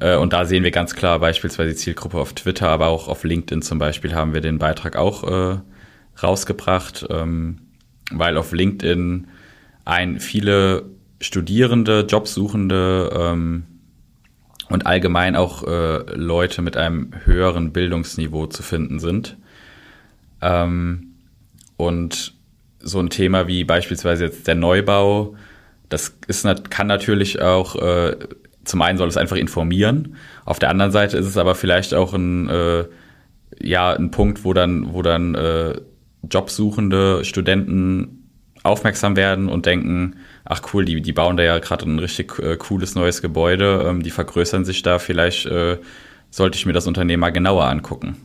äh, 0.00 0.16
und 0.16 0.32
da 0.32 0.44
sehen 0.44 0.64
wir 0.64 0.70
ganz 0.70 0.94
klar 0.94 1.18
beispielsweise 1.20 1.70
die 1.70 1.76
Zielgruppe 1.76 2.18
auf 2.18 2.32
Twitter, 2.32 2.68
aber 2.68 2.88
auch 2.88 3.08
auf 3.08 3.24
LinkedIn 3.24 3.62
zum 3.62 3.78
Beispiel 3.78 4.14
haben 4.14 4.34
wir 4.34 4.40
den 4.40 4.58
Beitrag 4.58 4.96
auch 4.96 5.24
äh, 5.24 5.58
rausgebracht, 6.22 7.06
ähm, 7.10 7.58
weil 8.10 8.36
auf 8.36 8.52
LinkedIn 8.52 9.28
ein 9.84 10.20
viele 10.20 10.84
Studierende, 11.22 12.00
Jobsuchende 12.08 13.10
ähm, 13.16 13.64
und 14.68 14.86
allgemein 14.86 15.36
auch 15.36 15.66
äh, 15.66 16.14
Leute 16.14 16.62
mit 16.62 16.76
einem 16.76 17.12
höheren 17.24 17.72
Bildungsniveau 17.72 18.46
zu 18.46 18.62
finden 18.62 18.98
sind. 18.98 19.36
Ähm, 20.40 21.14
und 21.76 22.34
so 22.80 22.98
ein 23.00 23.10
Thema 23.10 23.46
wie 23.46 23.64
beispielsweise 23.64 24.24
jetzt 24.24 24.46
der 24.46 24.56
Neubau, 24.56 25.36
das 25.88 26.14
ist, 26.26 26.46
kann 26.70 26.86
natürlich 26.86 27.40
auch 27.40 27.76
äh, 27.76 28.16
zum 28.64 28.82
einen 28.82 28.98
soll 28.98 29.08
es 29.08 29.16
einfach 29.16 29.36
informieren, 29.36 30.16
auf 30.44 30.58
der 30.58 30.70
anderen 30.70 30.92
Seite 30.92 31.16
ist 31.16 31.26
es 31.26 31.36
aber 31.36 31.54
vielleicht 31.54 31.94
auch 31.94 32.14
ein, 32.14 32.48
äh, 32.48 32.84
ja, 33.60 33.92
ein 33.92 34.10
Punkt, 34.10 34.44
wo 34.44 34.52
dann, 34.52 34.92
wo 34.92 35.02
dann 35.02 35.34
äh, 35.34 35.80
Jobsuchende 36.30 37.24
Studenten 37.24 38.28
aufmerksam 38.62 39.16
werden 39.16 39.48
und 39.48 39.66
denken, 39.66 40.16
ach 40.44 40.62
cool, 40.72 40.84
die, 40.84 41.00
die 41.00 41.12
bauen 41.12 41.36
da 41.36 41.42
ja 41.42 41.58
gerade 41.58 41.84
ein 41.84 41.98
richtig 41.98 42.38
äh, 42.38 42.56
cooles 42.56 42.94
neues 42.94 43.22
Gebäude, 43.22 43.84
ähm, 43.86 44.02
die 44.02 44.10
vergrößern 44.10 44.64
sich 44.64 44.82
da, 44.82 44.98
vielleicht 44.98 45.46
äh, 45.46 45.78
sollte 46.30 46.56
ich 46.56 46.66
mir 46.66 46.72
das 46.72 46.86
Unternehmen 46.86 47.20
mal 47.20 47.30
genauer 47.30 47.64
angucken. 47.64 48.16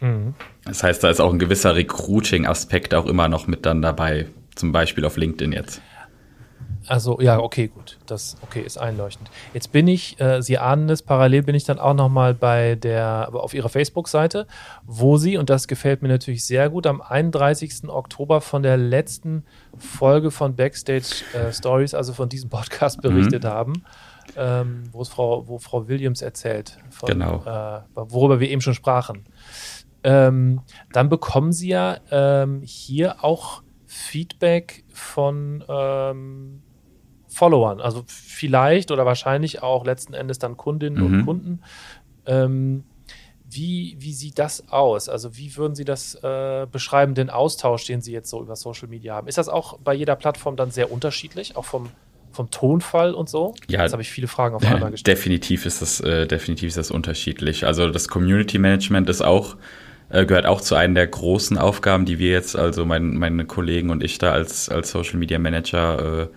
Mhm. 0.00 0.34
Das 0.64 0.82
heißt, 0.82 1.02
da 1.02 1.10
ist 1.10 1.20
auch 1.20 1.32
ein 1.32 1.38
gewisser 1.38 1.76
Recruiting-Aspekt 1.76 2.94
auch 2.94 3.06
immer 3.06 3.28
noch 3.28 3.46
mit 3.46 3.66
dann 3.66 3.82
dabei, 3.82 4.26
zum 4.54 4.72
Beispiel 4.72 5.04
auf 5.04 5.16
LinkedIn 5.16 5.52
jetzt. 5.52 5.80
Also 6.86 7.20
ja, 7.20 7.38
okay, 7.38 7.68
gut. 7.68 7.98
Das 8.06 8.36
okay 8.42 8.60
ist 8.60 8.78
einleuchtend. 8.78 9.30
Jetzt 9.52 9.72
bin 9.72 9.88
ich, 9.88 10.20
äh, 10.20 10.42
Sie 10.42 10.58
ahnen 10.58 10.88
es, 10.90 11.02
parallel 11.02 11.42
bin 11.42 11.54
ich 11.54 11.64
dann 11.64 11.78
auch 11.78 11.94
nochmal 11.94 12.34
bei 12.34 12.74
der, 12.74 13.30
auf 13.32 13.54
Ihrer 13.54 13.68
Facebook-Seite, 13.68 14.46
wo 14.84 15.16
Sie, 15.16 15.36
und 15.36 15.50
das 15.50 15.68
gefällt 15.68 16.02
mir 16.02 16.08
natürlich 16.08 16.44
sehr 16.44 16.68
gut, 16.70 16.86
am 16.86 17.00
31. 17.00 17.88
Oktober 17.88 18.40
von 18.40 18.62
der 18.62 18.76
letzten 18.76 19.44
Folge 19.78 20.30
von 20.30 20.56
Backstage 20.56 21.24
äh, 21.32 21.52
Stories, 21.52 21.94
also 21.94 22.12
von 22.12 22.28
diesem 22.28 22.50
Podcast 22.50 23.00
berichtet 23.00 23.44
mhm. 23.44 23.48
haben, 23.48 23.84
ähm, 24.36 24.84
wo 24.92 25.02
es 25.02 25.08
Frau, 25.08 25.48
wo 25.48 25.58
Frau 25.58 25.88
Williams 25.88 26.22
erzählt, 26.22 26.78
von, 26.90 27.08
genau. 27.08 27.42
äh, 27.46 27.80
worüber 27.94 28.40
wir 28.40 28.50
eben 28.50 28.60
schon 28.60 28.74
sprachen. 28.74 29.24
Ähm, 30.02 30.60
dann 30.92 31.08
bekommen 31.08 31.52
Sie 31.52 31.68
ja 31.68 31.96
ähm, 32.10 32.60
hier 32.62 33.24
auch 33.24 33.62
Feedback 33.86 34.84
von 34.92 35.64
ähm, 35.68 36.62
Followern, 37.34 37.80
also 37.80 38.04
vielleicht 38.06 38.90
oder 38.90 39.04
wahrscheinlich 39.04 39.62
auch 39.62 39.84
letzten 39.84 40.14
Endes 40.14 40.38
dann 40.38 40.56
Kundinnen 40.56 40.98
mhm. 40.98 41.06
und 41.06 41.24
Kunden. 41.24 41.62
Ähm, 42.26 42.84
wie, 43.50 43.96
wie 43.98 44.12
sieht 44.12 44.38
das 44.38 44.68
aus? 44.70 45.08
Also 45.08 45.36
wie 45.36 45.56
würden 45.56 45.74
Sie 45.74 45.84
das 45.84 46.14
äh, 46.22 46.66
beschreiben, 46.70 47.14
den 47.14 47.30
Austausch, 47.30 47.84
den 47.86 48.00
Sie 48.00 48.12
jetzt 48.12 48.30
so 48.30 48.40
über 48.40 48.56
Social 48.56 48.88
Media 48.88 49.14
haben? 49.14 49.28
Ist 49.28 49.38
das 49.38 49.48
auch 49.48 49.78
bei 49.78 49.94
jeder 49.94 50.16
Plattform 50.16 50.56
dann 50.56 50.70
sehr 50.70 50.90
unterschiedlich, 50.90 51.56
auch 51.56 51.64
vom, 51.64 51.90
vom 52.32 52.50
Tonfall 52.50 53.14
und 53.14 53.28
so? 53.28 53.54
Ja, 53.68 53.82
jetzt 53.82 53.92
habe 53.92 54.02
ich 54.02 54.10
viele 54.10 54.26
Fragen 54.26 54.54
auf 54.56 54.64
einmal 54.64 54.90
gestellt. 54.92 55.18
Definitiv 55.18 55.66
ist 55.66 55.82
das, 55.82 56.00
äh, 56.00 56.26
definitiv 56.26 56.68
ist 56.68 56.78
das 56.78 56.90
unterschiedlich. 56.90 57.66
Also 57.66 57.90
das 57.90 58.08
Community 58.08 58.58
Management 58.58 59.08
ist 59.08 59.22
auch 59.22 59.56
äh, 60.08 60.26
gehört 60.26 60.46
auch 60.46 60.60
zu 60.60 60.74
einer 60.74 60.94
der 60.94 61.06
großen 61.06 61.58
Aufgaben, 61.58 62.04
die 62.04 62.18
wir 62.18 62.30
jetzt, 62.30 62.56
also 62.56 62.84
mein, 62.84 63.16
meine 63.16 63.44
Kollegen 63.46 63.90
und 63.90 64.02
ich 64.02 64.18
da 64.18 64.32
als, 64.32 64.68
als 64.68 64.90
Social 64.90 65.18
Media 65.18 65.38
Manager 65.38 66.22
äh, 66.22 66.28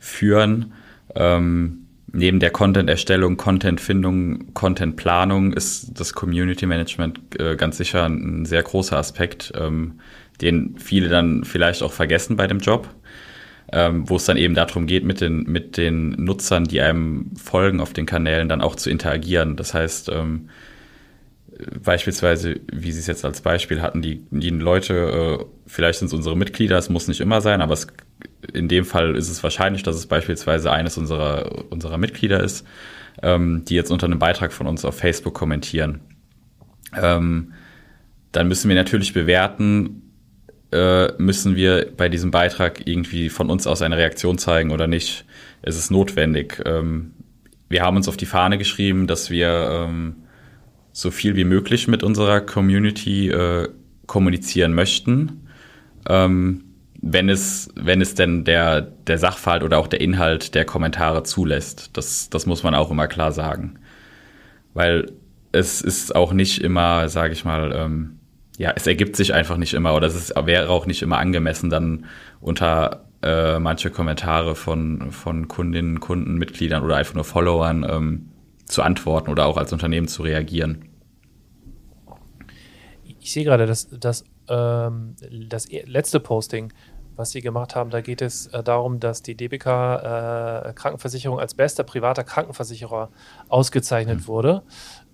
führen. 0.00 0.72
Ähm, 1.14 1.86
neben 2.12 2.40
der 2.40 2.50
Content-Erstellung, 2.50 3.36
Content-Findung, 3.36 4.52
Content-Planung 4.54 5.52
ist 5.52 5.92
das 6.00 6.12
Community 6.12 6.66
Management 6.66 7.20
äh, 7.38 7.54
ganz 7.54 7.76
sicher 7.76 8.04
ein 8.06 8.44
sehr 8.46 8.64
großer 8.64 8.96
Aspekt, 8.96 9.52
ähm, 9.56 10.00
den 10.40 10.76
viele 10.78 11.08
dann 11.08 11.44
vielleicht 11.44 11.84
auch 11.84 11.92
vergessen 11.92 12.36
bei 12.36 12.48
dem 12.48 12.58
Job. 12.58 12.88
ähm, 13.72 14.08
wo 14.08 14.16
es 14.16 14.24
dann 14.24 14.36
eben 14.36 14.54
darum 14.54 14.86
geht, 14.86 15.04
mit 15.04 15.20
den, 15.20 15.44
mit 15.44 15.76
den 15.76 16.10
Nutzern, 16.10 16.64
die 16.64 16.80
einem 16.80 17.30
folgen 17.36 17.80
auf 17.80 17.92
den 17.92 18.06
Kanälen, 18.06 18.48
dann 18.48 18.60
auch 18.60 18.74
zu 18.74 18.90
interagieren. 18.90 19.56
Das 19.56 19.74
heißt, 19.74 20.10
ähm, 20.12 20.48
beispielsweise, 21.82 22.60
wie 22.72 22.92
Sie 22.92 23.00
es 23.00 23.06
jetzt 23.06 23.24
als 23.24 23.40
Beispiel 23.40 23.82
hatten, 23.82 24.02
die, 24.02 24.24
die 24.30 24.50
Leute, 24.50 24.94
äh, 25.40 25.44
vielleicht 25.66 25.98
sind 25.98 26.08
es 26.08 26.14
unsere 26.14 26.36
Mitglieder, 26.36 26.78
es 26.78 26.88
muss 26.88 27.08
nicht 27.08 27.20
immer 27.20 27.40
sein, 27.40 27.60
aber 27.60 27.74
es, 27.74 27.86
in 28.52 28.68
dem 28.68 28.84
Fall 28.84 29.16
ist 29.16 29.30
es 29.30 29.42
wahrscheinlich, 29.42 29.82
dass 29.82 29.96
es 29.96 30.06
beispielsweise 30.06 30.72
eines 30.72 30.98
unserer, 30.98 31.70
unserer 31.70 31.98
Mitglieder 31.98 32.42
ist, 32.42 32.66
ähm, 33.22 33.64
die 33.66 33.74
jetzt 33.74 33.90
unter 33.90 34.06
einem 34.06 34.18
Beitrag 34.18 34.52
von 34.52 34.66
uns 34.66 34.84
auf 34.84 34.96
Facebook 34.96 35.34
kommentieren. 35.34 36.00
Ähm, 37.00 37.52
dann 38.32 38.48
müssen 38.48 38.68
wir 38.68 38.76
natürlich 38.76 39.12
bewerten, 39.12 40.02
äh, 40.72 41.12
müssen 41.18 41.56
wir 41.56 41.92
bei 41.96 42.08
diesem 42.08 42.30
Beitrag 42.30 42.86
irgendwie 42.86 43.28
von 43.28 43.50
uns 43.50 43.66
aus 43.66 43.82
eine 43.82 43.96
Reaktion 43.96 44.38
zeigen 44.38 44.70
oder 44.70 44.86
nicht. 44.86 45.24
Es 45.62 45.76
ist 45.76 45.90
notwendig. 45.90 46.62
Ähm, 46.64 47.12
wir 47.68 47.82
haben 47.82 47.96
uns 47.96 48.08
auf 48.08 48.16
die 48.16 48.26
Fahne 48.26 48.58
geschrieben, 48.58 49.06
dass 49.06 49.30
wir 49.30 49.86
ähm, 49.88 50.16
so 50.92 51.10
viel 51.10 51.36
wie 51.36 51.44
möglich 51.44 51.88
mit 51.88 52.02
unserer 52.02 52.40
Community 52.40 53.28
äh, 53.28 53.68
kommunizieren 54.06 54.74
möchten. 54.74 55.46
Ähm, 56.08 56.64
wenn 57.02 57.28
es, 57.28 57.68
wenn 57.76 58.00
es 58.00 58.14
denn 58.14 58.44
der, 58.44 58.82
der 58.82 59.18
Sachverhalt 59.18 59.62
oder 59.62 59.78
auch 59.78 59.86
der 59.86 60.00
Inhalt 60.00 60.54
der 60.54 60.64
Kommentare 60.64 61.22
zulässt. 61.22 61.96
Das, 61.96 62.28
das 62.28 62.46
muss 62.46 62.62
man 62.62 62.74
auch 62.74 62.90
immer 62.90 63.08
klar 63.08 63.32
sagen. 63.32 63.78
Weil 64.74 65.12
es 65.52 65.80
ist 65.80 66.14
auch 66.14 66.32
nicht 66.32 66.60
immer, 66.60 67.08
sage 67.08 67.32
ich 67.32 67.44
mal, 67.44 67.72
ähm, 67.74 68.18
ja, 68.58 68.72
es 68.76 68.86
ergibt 68.86 69.16
sich 69.16 69.32
einfach 69.32 69.56
nicht 69.56 69.72
immer 69.72 69.94
oder 69.94 70.06
es 70.06 70.32
wäre 70.44 70.68
auch 70.68 70.86
nicht 70.86 71.00
immer 71.00 71.18
angemessen, 71.18 71.70
dann 71.70 72.04
unter 72.40 73.06
äh, 73.22 73.58
manche 73.58 73.90
Kommentare 73.90 74.54
von, 74.54 75.10
von 75.10 75.48
Kundinnen, 75.48 76.00
Kunden, 76.00 76.34
Mitgliedern 76.36 76.82
oder 76.82 76.96
einfach 76.96 77.14
nur 77.14 77.24
Followern 77.24 77.86
ähm, 77.88 78.28
zu 78.70 78.82
antworten 78.82 79.30
oder 79.30 79.46
auch 79.46 79.56
als 79.56 79.72
Unternehmen 79.72 80.08
zu 80.08 80.22
reagieren. 80.22 80.88
Ich 83.20 83.32
sehe 83.32 83.44
gerade, 83.44 83.66
dass, 83.66 83.88
dass 83.90 84.24
ähm, 84.48 85.14
das 85.48 85.70
e-, 85.70 85.84
letzte 85.86 86.20
Posting, 86.20 86.72
was 87.16 87.32
Sie 87.32 87.42
gemacht 87.42 87.76
haben, 87.76 87.90
da 87.90 88.00
geht 88.00 88.22
es 88.22 88.46
äh, 88.46 88.62
darum, 88.62 88.98
dass 88.98 89.22
die 89.22 89.34
DBK 89.34 89.66
äh, 89.66 90.72
Krankenversicherung 90.72 91.38
als 91.38 91.54
bester 91.54 91.84
privater 91.84 92.24
Krankenversicherer 92.24 93.10
ausgezeichnet 93.48 94.20
mhm. 94.20 94.26
wurde. 94.26 94.62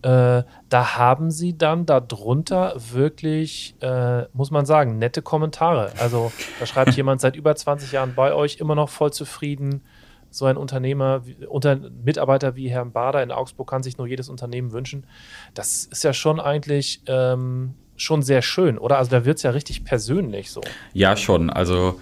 Äh, 0.03 0.45
da 0.69 0.97
haben 0.97 1.33
Sie 1.33 1.59
dann 1.59 1.85
darunter 1.85 2.75
wirklich, 2.93 3.75
äh, 3.81 4.27
muss 4.33 4.53
man 4.53 4.67
sagen, 4.67 4.99
nette 4.99 5.21
Kommentare. 5.21 5.93
Also 5.99 6.31
da 6.61 6.67
schreibt 6.67 6.93
jemand 6.97 7.21
seit 7.21 7.35
über 7.35 7.57
20 7.57 7.91
Jahren 7.91 8.15
bei 8.15 8.33
euch, 8.33 8.59
immer 8.59 8.77
noch 8.77 8.89
voll 8.89 9.13
zufrieden 9.13 9.83
so 10.31 10.45
ein 10.45 10.57
Unternehmer, 10.57 11.23
unter 11.49 11.79
Mitarbeiter 12.05 12.57
wie 12.57 12.69
Herrn 12.69 12.93
Bader 12.93 13.23
in 13.23 13.31
Augsburg 13.31 13.69
kann 13.69 13.83
sich 13.83 13.99
nur 13.99 14.07
jedes 14.07 14.29
Unternehmen 14.29 14.73
wünschen. 14.73 15.07
Das 15.55 15.85
ist 15.85 16.05
ja 16.05 16.13
schon 16.13 16.41
eigentlich 16.41 17.03
ähm, 17.07 17.75
schon 17.97 18.23
sehr 18.23 18.43
schön, 18.43 18.79
oder? 18.79 18.99
Also 18.99 19.11
da 19.11 19.25
wird 19.25 19.39
es 19.39 19.43
ja 19.43 19.51
richtig 19.51 19.85
persönlich 19.85 20.51
so. 20.51 20.61
Ja, 20.93 21.17
schon. 21.17 21.51
Also 21.51 22.01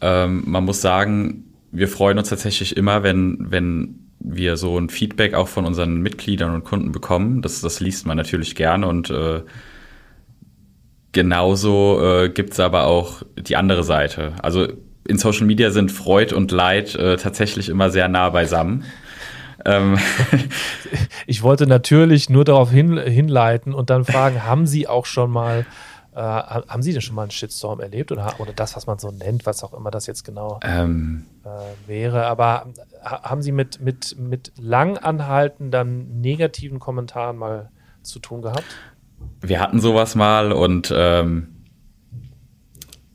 ähm, 0.00 0.42
man 0.46 0.64
muss 0.64 0.80
sagen, 0.80 1.44
wir 1.72 1.88
freuen 1.88 2.18
uns 2.18 2.28
tatsächlich 2.28 2.76
immer, 2.76 3.02
wenn, 3.02 3.36
wenn 3.40 4.10
wir 4.18 4.56
so 4.56 4.78
ein 4.78 4.90
Feedback 4.90 5.34
auch 5.34 5.48
von 5.48 5.64
unseren 5.64 6.00
Mitgliedern 6.00 6.54
und 6.54 6.64
Kunden 6.64 6.92
bekommen. 6.92 7.42
Das, 7.42 7.60
das 7.60 7.80
liest 7.80 8.06
man 8.06 8.16
natürlich 8.16 8.54
gerne 8.54 8.86
und 8.86 9.10
äh, 9.10 9.42
genauso 11.12 12.00
äh, 12.02 12.28
gibt 12.28 12.52
es 12.52 12.60
aber 12.60 12.84
auch 12.86 13.22
die 13.36 13.56
andere 13.56 13.82
Seite. 13.82 14.34
Also 14.42 14.68
in 15.06 15.18
Social 15.18 15.46
Media 15.46 15.70
sind 15.70 15.90
Freud 15.90 16.34
und 16.34 16.50
Leid 16.50 16.94
äh, 16.94 17.16
tatsächlich 17.16 17.68
immer 17.68 17.90
sehr 17.90 18.08
nah 18.08 18.30
beisammen. 18.30 18.84
Ähm. 19.64 19.98
Ich 21.26 21.42
wollte 21.42 21.68
natürlich 21.68 22.28
nur 22.28 22.44
darauf 22.44 22.72
hin, 22.72 22.98
hinleiten 22.98 23.72
und 23.72 23.90
dann 23.90 24.04
fragen, 24.04 24.44
haben 24.46 24.66
Sie 24.66 24.88
auch 24.88 25.06
schon 25.06 25.30
mal, 25.30 25.64
äh, 26.12 26.20
haben 26.20 26.82
Sie 26.82 26.92
denn 26.92 27.02
schon 27.02 27.14
mal 27.14 27.22
einen 27.22 27.30
Shitstorm 27.30 27.78
erlebt 27.78 28.10
oder, 28.10 28.34
oder 28.38 28.52
das, 28.52 28.74
was 28.74 28.88
man 28.88 28.98
so 28.98 29.12
nennt, 29.12 29.46
was 29.46 29.62
auch 29.62 29.72
immer 29.72 29.92
das 29.92 30.08
jetzt 30.08 30.24
genau 30.24 30.58
ähm. 30.64 31.26
äh, 31.44 31.88
wäre? 31.88 32.26
Aber 32.26 32.66
haben 33.04 33.42
Sie 33.42 33.52
mit, 33.52 33.80
mit, 33.80 34.16
mit 34.18 34.52
lang 34.58 34.98
anhaltenden 34.98 36.20
negativen 36.20 36.80
Kommentaren 36.80 37.36
mal 37.36 37.70
zu 38.02 38.18
tun 38.18 38.42
gehabt? 38.42 38.64
Wir 39.40 39.60
hatten 39.60 39.80
sowas 39.80 40.16
mal 40.16 40.50
und 40.50 40.92
ähm, 40.94 41.59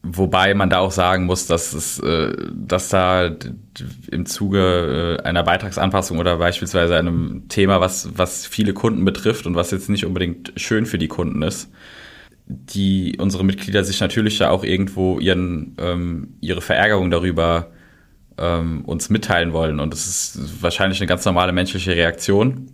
Wobei 0.08 0.54
man 0.54 0.70
da 0.70 0.80
auch 0.80 0.92
sagen 0.92 1.26
muss, 1.26 1.48
dass 1.48 1.74
es, 1.74 2.00
äh, 2.00 2.32
dass 2.54 2.90
da 2.90 3.32
im 4.12 4.28
Zuge 4.28 5.18
äh, 5.20 5.24
einer 5.24 5.42
Beitragsanpassung 5.42 6.20
oder 6.20 6.38
beispielsweise 6.38 6.96
einem 6.96 7.46
Thema, 7.50 7.82
was, 7.82 8.10
was 8.16 8.46
viele 8.46 8.74
Kunden 8.74 9.04
betrifft 9.04 9.48
und 9.48 9.56
was 9.56 9.72
jetzt 9.72 9.90
nicht 9.90 10.06
unbedingt 10.06 10.54
schön 10.58 10.86
für 10.86 11.00
die 11.00 11.08
Kunden 11.08 11.42
ist, 11.42 11.72
die 12.46 13.18
unsere 13.18 13.44
Mitglieder 13.44 13.84
sich 13.84 14.00
natürlich 14.00 14.38
da 14.38 14.52
auch 14.52 14.64
irgendwo 14.64 15.20
ihren, 15.20 15.76
ähm, 15.80 16.36
ihre 16.40 16.62
Verärgerung 16.62 17.10
darüber 17.10 17.72
ähm, 18.38 18.86
uns 18.86 19.10
mitteilen 19.10 19.54
wollen. 19.54 19.80
Und 19.80 19.92
das 19.92 20.06
ist 20.06 20.62
wahrscheinlich 20.62 21.00
eine 21.02 21.08
ganz 21.08 21.26
normale 21.26 21.52
menschliche 21.52 21.96
Reaktion. 21.96 22.70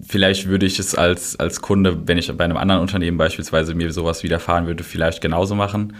Vielleicht 0.00 0.48
würde 0.48 0.66
ich 0.66 0.80
es 0.80 0.96
als, 0.96 1.38
als 1.38 1.60
Kunde, 1.60 2.08
wenn 2.08 2.18
ich 2.18 2.34
bei 2.36 2.44
einem 2.44 2.56
anderen 2.56 2.80
Unternehmen 2.80 3.18
beispielsweise 3.18 3.76
mir 3.76 3.92
sowas 3.92 4.24
widerfahren 4.24 4.66
würde, 4.66 4.82
vielleicht 4.82 5.20
genauso 5.20 5.54
machen. 5.54 5.92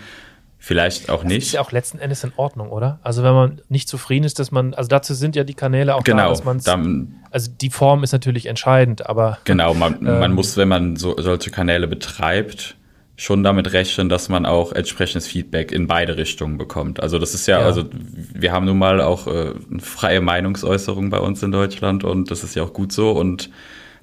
Vielleicht 0.63 1.09
auch 1.09 1.25
nicht. 1.25 1.39
Das 1.39 1.47
ist 1.47 1.53
ja 1.55 1.63
auch 1.63 1.73
letzten 1.73 1.99
Endes 1.99 2.23
in 2.23 2.33
Ordnung, 2.37 2.69
oder? 2.69 3.01
Also 3.03 3.23
wenn 3.23 3.33
man 3.33 3.63
nicht 3.71 3.89
zufrieden 3.89 4.25
ist, 4.25 4.39
dass 4.39 4.53
man, 4.53 4.75
also 4.75 4.89
dazu 4.89 5.15
sind 5.15 5.35
ja 5.35 5.43
die 5.43 5.55
Kanäle 5.55 5.95
auch 5.95 6.05
genau, 6.05 6.25
da, 6.25 6.29
dass 6.29 6.45
man 6.45 7.15
also 7.31 7.51
die 7.51 7.71
Form 7.71 8.05
ist 8.05 8.13
natürlich 8.13 8.45
entscheidend, 8.45 9.07
aber 9.07 9.39
genau, 9.45 9.73
man, 9.73 9.95
ähm, 10.07 10.21
man 10.21 10.33
muss, 10.35 10.59
wenn 10.59 10.69
man 10.69 10.97
so, 10.97 11.17
solche 11.19 11.51
Kanäle 11.51 11.89
betreibt, 11.89 12.77
schon 13.17 13.43
damit 13.43 13.73
rechnen, 13.73 14.11
dass 14.11 14.29
man 14.29 14.45
auch 14.45 14.73
entsprechendes 14.73 15.27
Feedback 15.27 15.73
in 15.73 15.87
beide 15.87 16.19
Richtungen 16.19 16.59
bekommt. 16.59 17.03
Also 17.03 17.19
das 17.19 17.33
ist 17.33 17.47
ja, 17.47 17.61
ja. 17.61 17.65
also 17.65 17.85
wir 17.91 18.53
haben 18.53 18.67
nun 18.67 18.79
mal 18.79 19.01
auch 19.01 19.27
äh, 19.29 19.55
eine 19.71 19.81
freie 19.81 20.21
Meinungsäußerung 20.21 21.09
bei 21.09 21.21
uns 21.21 21.43
in 21.43 21.53
Deutschland 21.53 22.05
und 22.05 22.31
das 22.31 22.45
ist 22.45 22.55
ja 22.55 22.63
auch 22.63 22.75
gut 22.75 22.93
so 22.93 23.13
und 23.13 23.51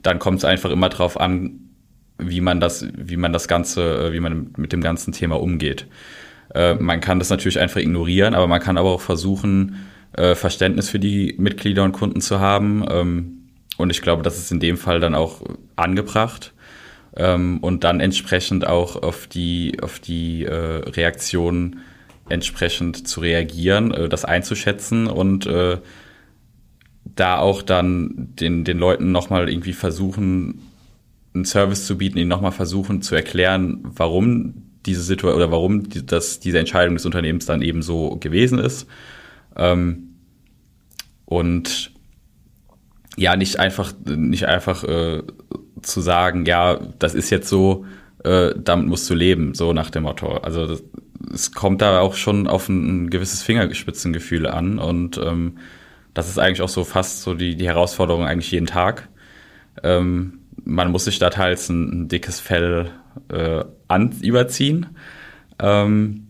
dann 0.02 0.18
kommt 0.18 0.40
es 0.40 0.46
einfach 0.46 0.72
immer 0.72 0.90
drauf 0.90 1.20
an, 1.20 1.60
wie 2.18 2.42
man 2.42 2.60
das, 2.60 2.88
wie 2.96 3.18
man 3.18 3.32
das 3.32 3.48
Ganze, 3.48 4.08
äh, 4.08 4.14
wie 4.14 4.20
man 4.20 4.54
mit 4.58 4.74
dem 4.74 4.82
ganzen 4.82 5.14
Thema 5.14 5.40
umgeht. 5.40 5.86
Äh, 6.54 6.76
man 6.76 7.02
kann 7.02 7.20
das 7.20 7.30
natürlich 7.30 7.60
einfach 7.60 7.80
ignorieren, 7.80 8.34
aber 8.34 8.48
man 8.48 8.62
kann 8.62 8.78
aber 8.78 8.92
auch 8.92 9.02
versuchen, 9.02 9.88
äh, 10.14 10.36
Verständnis 10.36 10.90
für 10.90 11.00
die 11.00 11.36
Mitglieder 11.38 11.84
und 11.84 11.92
Kunden 11.92 12.22
zu 12.22 12.40
haben. 12.40 12.86
Ähm, 12.90 13.50
und 13.78 13.90
ich 13.90 14.02
glaube, 14.02 14.24
das 14.24 14.38
ist 14.38 14.52
in 14.52 14.60
dem 14.60 14.78
Fall 14.78 15.00
dann 15.00 15.16
auch 15.16 15.42
angebracht. 15.76 16.54
Ähm, 17.16 17.60
und 17.60 17.84
dann 17.84 18.00
entsprechend 18.00 18.68
auch 18.68 19.02
auf 19.02 19.28
die, 19.28 19.78
auf 19.82 20.00
die 20.00 20.46
äh, 20.46 20.54
Reaktion 20.54 21.80
entsprechend 22.30 23.08
zu 23.08 23.22
reagieren, 23.22 23.92
äh, 23.92 24.10
das 24.10 24.26
einzuschätzen 24.26 25.08
und 25.08 25.46
äh, 25.46 25.80
da 27.16 27.40
auch 27.40 27.62
dann 27.62 28.34
den, 28.40 28.64
den 28.64 28.78
Leuten 28.78 29.12
nochmal 29.12 29.50
irgendwie 29.50 29.74
versuchen, 29.74 30.62
einen 31.34 31.46
Service 31.46 31.86
zu 31.86 31.98
bieten, 31.98 32.18
ihnen 32.18 32.30
nochmal 32.30 32.52
versuchen 32.52 33.02
zu 33.02 33.16
erklären, 33.16 33.80
warum 33.84 34.67
diese 34.88 35.04
Situation 35.04 35.38
oder 35.38 35.52
warum 35.52 35.90
die, 35.90 36.06
das, 36.06 36.40
diese 36.40 36.60
Entscheidung 36.60 36.96
des 36.96 37.06
Unternehmens 37.06 37.46
dann 37.46 37.62
eben 37.62 37.82
so 37.82 38.18
gewesen 38.18 38.60
ist. 38.60 38.88
Ähm, 39.56 40.16
und 41.26 41.92
ja, 43.18 43.36
nicht 43.36 43.60
einfach, 43.60 43.94
nicht 44.06 44.46
einfach 44.46 44.84
äh, 44.84 45.24
zu 45.82 46.02
sagen, 46.02 46.46
ja, 46.46 46.80
das 47.00 47.14
ist 47.14 47.30
jetzt 47.30 47.50
so, 47.50 47.86
äh, 48.24 48.52
damit 48.58 48.88
musst 48.88 49.10
du 49.10 49.14
leben, 49.14 49.54
so 49.54 49.74
nach 49.74 49.90
dem 49.90 50.04
Motto. 50.04 50.38
Also 50.38 50.68
das, 50.68 50.84
es 51.34 51.52
kommt 51.52 51.82
da 51.82 52.00
auch 52.00 52.16
schon 52.16 52.48
auf 52.48 52.70
ein, 52.70 53.06
ein 53.06 53.10
gewisses 53.10 53.44
Fingerspitzengefühl 53.44 54.48
an 54.48 54.80
und 54.80 55.18
ähm, 55.18 55.58
das 56.14 56.30
ist 56.30 56.40
eigentlich 56.40 56.62
auch 56.62 56.70
so 56.70 56.84
fast 56.84 57.22
so 57.22 57.34
die, 57.34 57.56
die 57.56 57.68
Herausforderung 57.68 58.26
eigentlich 58.26 58.52
jeden 58.52 58.66
Tag. 58.66 59.10
Ähm, 59.84 60.40
man 60.64 60.92
muss 60.92 61.06
sich 61.06 61.20
da 61.20 61.30
teils 61.30 61.70
ein, 61.70 62.04
ein 62.04 62.08
dickes 62.08 62.40
Fell 62.40 62.92
äh, 63.32 63.64
an, 63.88 64.12
überziehen. 64.22 64.88
Ähm, 65.60 66.28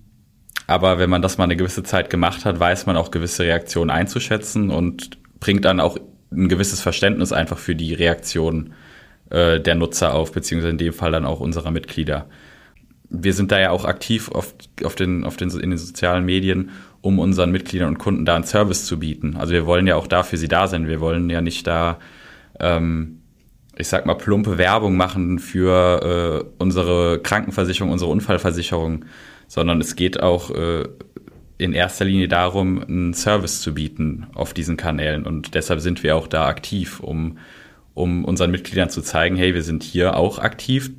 aber 0.68 1.00
wenn 1.00 1.10
man 1.10 1.22
das 1.22 1.38
mal 1.38 1.46
eine 1.46 1.56
gewisse 1.56 1.84
Zeit 1.84 2.10
gemacht 2.10 2.46
hat, 2.46 2.60
weiß 2.60 2.86
man 2.86 2.98
auch 2.98 3.12
gewisse 3.12 3.44
Reaktionen 3.44 3.90
einzuschätzen 3.90 4.70
und 4.70 5.18
bringt 5.40 5.66
dann 5.66 5.80
auch 5.80 5.98
ein 6.32 6.50
gewisses 6.50 6.82
Verständnis 6.82 7.32
einfach 7.32 7.58
für 7.58 7.76
die 7.76 7.94
Reaktion 7.94 8.74
äh, 9.30 9.62
der 9.62 9.76
Nutzer 9.76 10.14
auf, 10.14 10.34
beziehungsweise 10.34 10.72
in 10.72 10.78
dem 10.78 10.94
Fall 10.94 11.12
dann 11.12 11.26
auch 11.26 11.40
unserer 11.40 11.72
Mitglieder. 11.72 12.28
Wir 13.10 13.34
sind 13.34 13.54
da 13.54 13.60
ja 13.60 13.72
auch 13.72 13.86
aktiv 13.86 14.30
auf, 14.30 14.54
auf 14.84 14.96
den, 14.96 15.24
auf 15.24 15.38
den, 15.38 15.50
in 15.52 15.70
den 15.70 15.78
sozialen 15.78 16.26
Medien, 16.26 16.72
um 17.00 17.20
unseren 17.20 17.52
Mitgliedern 17.52 17.88
und 17.88 17.98
Kunden 18.00 18.26
da 18.26 18.36
einen 18.36 18.44
Service 18.44 18.86
zu 18.86 19.00
bieten. 19.00 19.38
Also 19.38 19.54
wir 19.54 19.66
wollen 19.66 19.88
ja 19.88 19.96
auch 19.96 20.08
da 20.08 20.24
für 20.24 20.36
sie 20.36 20.50
da 20.50 20.68
sein. 20.68 20.90
Wir 20.90 21.00
wollen 21.00 21.30
ja 21.30 21.40
nicht 21.40 21.66
da 21.66 22.00
ähm, 22.60 23.22
ich 23.78 23.88
sag 23.88 24.06
mal, 24.06 24.16
plumpe 24.16 24.58
Werbung 24.58 24.98
machen 24.98 25.40
für 25.40 26.44
äh, 26.44 26.50
unsere 26.58 27.20
Krankenversicherung, 27.20 27.92
unsere 27.92 28.12
Unfallversicherung, 28.12 29.06
sondern 29.48 29.80
es 29.80 29.96
geht 29.96 30.22
auch 30.22 30.52
äh, 30.52 30.86
in 31.58 31.74
erster 31.74 32.06
Linie 32.06 32.28
darum, 32.28 32.84
einen 32.84 33.14
Service 33.14 33.62
zu 33.62 33.74
bieten 33.74 34.28
auf 34.34 34.54
diesen 34.54 34.78
Kanälen. 34.78 35.26
Und 35.26 35.56
deshalb 35.56 35.80
sind 35.80 36.04
wir 36.04 36.16
auch 36.16 36.28
da 36.28 36.48
aktiv, 36.48 37.00
um, 37.00 37.38
um 37.94 38.26
unseren 38.26 38.52
Mitgliedern 38.52 38.90
zu 38.90 39.02
zeigen, 39.02 39.36
hey, 39.36 39.54
wir 39.54 39.64
sind 39.64 39.84
hier 39.84 40.16
auch 40.16 40.40
aktiv. 40.40 40.92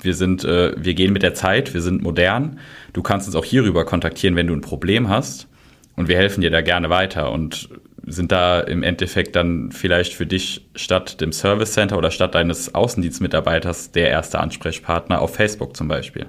Wir 0.00 0.14
sind, 0.14 0.44
äh, 0.44 0.74
wir 0.76 0.94
gehen 0.94 1.12
mit 1.12 1.22
der 1.22 1.34
Zeit, 1.34 1.74
wir 1.74 1.82
sind 1.82 2.02
modern. 2.02 2.58
Du 2.92 3.02
kannst 3.02 3.28
uns 3.28 3.36
auch 3.36 3.44
hierüber 3.44 3.84
kontaktieren, 3.84 4.34
wenn 4.34 4.48
du 4.48 4.54
ein 4.54 4.62
Problem 4.62 5.08
hast. 5.08 5.48
Und 5.94 6.08
wir 6.08 6.16
helfen 6.16 6.40
dir 6.40 6.50
da 6.50 6.60
gerne 6.60 6.90
weiter 6.90 7.30
und 7.30 7.68
sind 8.04 8.32
da 8.32 8.60
im 8.60 8.82
Endeffekt 8.82 9.36
dann 9.36 9.70
vielleicht 9.72 10.14
für 10.14 10.26
dich 10.26 10.68
statt 10.74 11.20
dem 11.20 11.32
Service 11.32 11.72
Center 11.72 11.96
oder 11.96 12.10
statt 12.10 12.34
deines 12.34 12.74
Außendienstmitarbeiters 12.74 13.92
der 13.92 14.10
erste 14.10 14.40
Ansprechpartner 14.40 15.20
auf 15.20 15.34
Facebook 15.34 15.76
zum 15.76 15.88
Beispiel. 15.88 16.26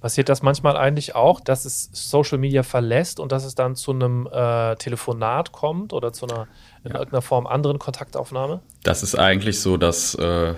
Passiert 0.00 0.28
das 0.28 0.42
manchmal 0.42 0.76
eigentlich 0.76 1.14
auch, 1.14 1.40
dass 1.40 1.64
es 1.64 1.90
Social 1.92 2.38
Media 2.38 2.62
verlässt 2.62 3.20
und 3.20 3.32
dass 3.32 3.44
es 3.44 3.54
dann 3.54 3.76
zu 3.76 3.92
einem 3.92 4.28
äh, 4.30 4.76
Telefonat 4.76 5.52
kommt 5.52 5.92
oder 5.92 6.12
zu 6.12 6.26
einer 6.26 6.48
in 6.84 6.92
ja. 6.92 6.98
irgendeiner 6.98 7.22
Form 7.22 7.46
anderen 7.46 7.78
Kontaktaufnahme? 7.78 8.60
Das 8.82 9.02
ist 9.02 9.16
eigentlich 9.16 9.60
so, 9.60 9.76
dass 9.76 10.14
äh, 10.14 10.54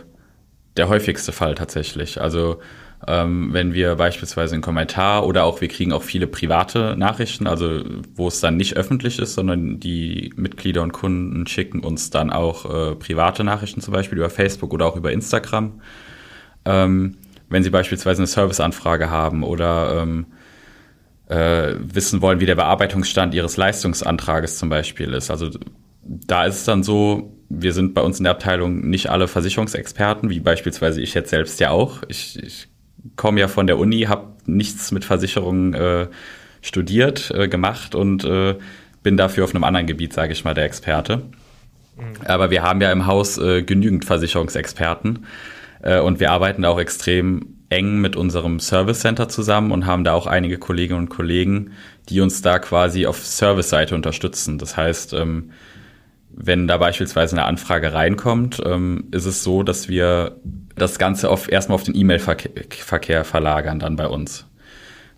der 0.77 0.89
häufigste 0.89 1.33
Fall 1.33 1.55
tatsächlich. 1.55 2.21
Also 2.21 2.61
ähm, 3.11 3.53
wenn 3.53 3.75
wir 3.75 3.97
beispielsweise 3.97 4.55
einen 4.55 4.63
Kommentar 4.63 5.27
oder 5.27 5.43
auch 5.43 5.61
wir 5.61 5.67
kriegen 5.67 5.93
auch 5.93 6.05
viele 6.05 6.29
private 6.29 6.95
Nachrichten, 6.97 7.49
also 7.49 7.83
wo 8.15 8.29
es 8.29 8.39
dann 8.39 8.57
nicht 8.57 8.77
öffentlich 8.77 9.19
ist, 9.19 9.35
sondern 9.35 9.81
die 9.81 10.33
Mitglieder 10.37 10.83
und 10.83 10.93
Kunden 10.93 11.45
schicken 11.49 11.81
uns 11.81 12.11
dann 12.11 12.31
auch 12.31 12.65
äh, 12.67 12.95
private 12.95 13.43
Nachrichten, 13.43 13.81
zum 13.81 13.93
Beispiel 13.93 14.19
über 14.19 14.31
Facebook 14.31 14.73
oder 14.73 14.87
auch 14.87 14.95
über 14.95 15.11
Instagram. 15.11 15.81
Ähm, 16.65 17.17
wenn 17.49 17.65
sie 17.65 17.71
beispielsweise 17.71 18.21
eine 18.21 18.29
Serviceanfrage 18.29 19.11
haben 19.11 19.43
oder 19.43 20.03
ähm, 20.03 20.27
äh, 21.27 21.75
wissen 21.81 22.23
wollen, 22.23 22.39
wie 22.39 22.47
der 22.47 22.55
Bearbeitungsstand 22.55 23.35
ihres 23.35 23.57
Leistungsantrages 23.57 24.57
zum 24.57 24.69
Beispiel 24.69 25.15
ist. 25.15 25.33
Also 25.33 25.51
da 26.05 26.45
ist 26.45 26.59
es 26.59 26.65
dann 26.65 26.85
so, 26.85 27.37
wir 27.49 27.73
sind 27.73 27.95
bei 27.95 28.03
uns 28.03 28.19
in 28.19 28.25
der 28.25 28.35
Abteilung 28.35 28.89
nicht 28.89 29.11
alle 29.11 29.27
Versicherungsexperten, 29.27 30.31
wie 30.31 30.39
beispielsweise 30.39 31.01
ich 31.01 31.15
jetzt 31.15 31.31
selbst 31.31 31.59
ja 31.59 31.71
auch. 31.71 32.03
Ich, 32.07 32.41
ich 32.41 32.70
komme 33.17 33.41
ja 33.41 33.49
von 33.49 33.67
der 33.67 33.79
Uni, 33.79 34.03
habe 34.03 34.29
nichts 34.47 34.93
mit 34.93 35.05
Versicherungen 35.05 35.75
äh, 35.75 36.07
studiert, 36.63 37.31
äh, 37.31 37.49
gemacht 37.49 37.95
und 37.95 38.25
äh, 38.25 38.57
bin 39.03 39.17
dafür 39.17 39.45
auf 39.45 39.55
einem 39.55 39.65
anderen 39.65 39.87
Gebiet, 39.87 40.13
sage 40.13 40.33
ich 40.33 40.45
mal, 40.45 40.55
der 40.55 40.65
Experte. 40.65 41.19
Mhm. 41.97 42.27
Aber 42.27 42.51
wir 42.51 42.63
haben 42.63 42.81
ja 42.81 42.93
im 42.93 43.07
Haus 43.07 43.39
äh, 43.39 43.63
genügend 43.63 44.05
Versicherungsexperten. 44.05 45.27
Äh, 45.83 46.01
und 46.01 46.21
wir 46.21 46.31
arbeiten 46.31 46.63
da 46.63 46.69
auch 46.69 46.81
extrem 46.81 47.57
eng 47.71 48.01
mit 48.01 48.17
unserem 48.17 48.59
Service 48.61 49.01
Center 49.01 49.29
zusammen 49.29 49.71
und 49.71 49.87
haben 49.87 50.05
da 50.05 50.13
auch 50.13 50.27
einige 50.27 50.59
Kolleginnen 50.59 50.99
und 51.01 51.09
Kollegen, 51.09 51.73
die 52.09 52.21
uns 52.21 52.43
da 52.43 52.59
quasi 52.59 53.07
auf 53.07 53.25
Service-Seite 53.25 53.95
unterstützen. 53.95 54.59
Das 54.59 54.77
heißt, 54.77 55.13
ähm, 55.15 55.53
wenn 56.35 56.67
da 56.67 56.79
beispielsweise 56.79 57.37
eine 57.37 57.45
Anfrage 57.45 57.93
reinkommt, 57.93 58.61
ähm, 58.65 59.05
ist 59.11 59.27
es 59.27 59.43
so, 59.43 59.63
dass 59.63 59.89
wir 59.89 60.37
das 60.77 60.99
Ganze 60.99 61.29
auf, 61.31 61.51
erstmal 61.51 61.75
auf 61.75 61.83
den 61.83 61.97
E-Mail-Verkehr 61.97 63.25
verlagern 63.25 63.79
dann 63.79 63.97
bei 63.97 64.07
uns. 64.07 64.47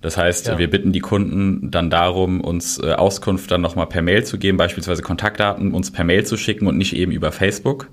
Das 0.01 0.17
heißt, 0.17 0.49
ja. 0.49 0.59
wir 0.59 0.69
bitten 0.69 0.93
die 0.93 1.01
Kunden 1.01 1.71
dann 1.71 1.89
darum, 1.89 2.41
uns 2.41 2.79
äh, 2.83 2.93
Auskunft 2.93 3.51
dann 3.53 3.61
nochmal 3.61 3.87
per 3.87 4.03
Mail 4.03 4.25
zu 4.25 4.37
geben, 4.37 4.59
beispielsweise 4.59 5.01
Kontaktdaten 5.01 5.73
uns 5.73 5.93
per 5.93 6.05
Mail 6.05 6.27
zu 6.27 6.37
schicken 6.37 6.67
und 6.67 6.77
nicht 6.77 6.97
eben 6.97 7.13
über 7.13 7.31
Facebook. 7.31 7.89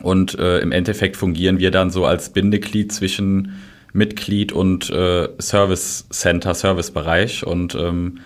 Und 0.00 0.38
äh, 0.38 0.60
im 0.60 0.70
Endeffekt 0.70 1.16
fungieren 1.16 1.58
wir 1.58 1.72
dann 1.72 1.90
so 1.90 2.06
als 2.06 2.32
Bindeglied 2.32 2.92
zwischen 2.92 3.58
Mitglied 3.92 4.52
und 4.52 4.90
äh, 4.90 5.28
Service 5.40 6.08
Center, 6.10 6.54
Servicebereich 6.54 7.44
und 7.44 7.74
ähm, 7.74 8.20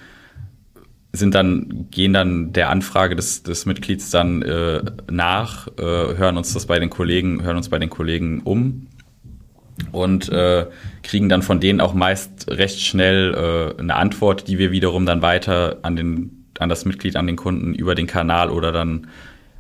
sind 1.13 1.35
dann, 1.35 1.89
gehen 1.91 2.15
dann 2.15 2.53
der 2.53 2.71
Anfrage 2.71 3.15
des, 3.15 3.43
des 3.43 3.67
Mitglieds 3.67 4.11
dann 4.11 4.43
äh, 4.43 4.83
nach, 5.11 5.69
äh, 5.79 5.83
hören 5.83 6.39
uns 6.39 6.55
das 6.55 6.67
bei 6.67 6.79
den 6.79 6.89
Kollegen, 6.89 7.43
hören 7.43 7.59
uns 7.59 7.69
bei 7.69 7.79
den 7.79 7.91
Kollegen 7.91 8.41
um 8.41 8.87
und 9.93 10.31
äh, 10.31 10.67
kriegen 11.03 11.29
dann 11.29 11.43
von 11.43 11.61
denen 11.61 11.81
auch 11.81 11.93
meist 11.93 12.51
recht 12.51 12.81
schnell 12.81 13.35
äh, 13.35 13.81
eine 13.81 13.97
Antwort, 13.97 14.49
die 14.49 14.59
wir 14.59 14.73
wiederum 14.73 15.05
dann 15.05 15.21
weiter 15.21 15.79
an 15.83 15.97
den, 15.97 16.47
an 16.59 16.71
das 16.71 16.87
Mitglied, 16.87 17.17
an 17.17 17.27
den 17.27 17.37
Kunden 17.37 17.75
über 17.75 17.95
den 17.95 18.07
Kanal 18.07 18.49
oder 18.49 18.73
dann 18.73 19.09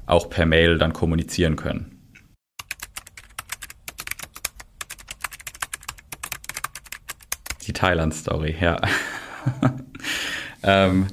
auch 0.07 0.31
per 0.31 0.47
Mail 0.47 0.79
dann 0.79 0.95
kommunizieren 0.95 1.57
können. 1.57 1.99
Die 7.67 7.73
Thailand-Story, 7.73 8.57
ja. 8.61 8.81
ähm, 10.63 11.07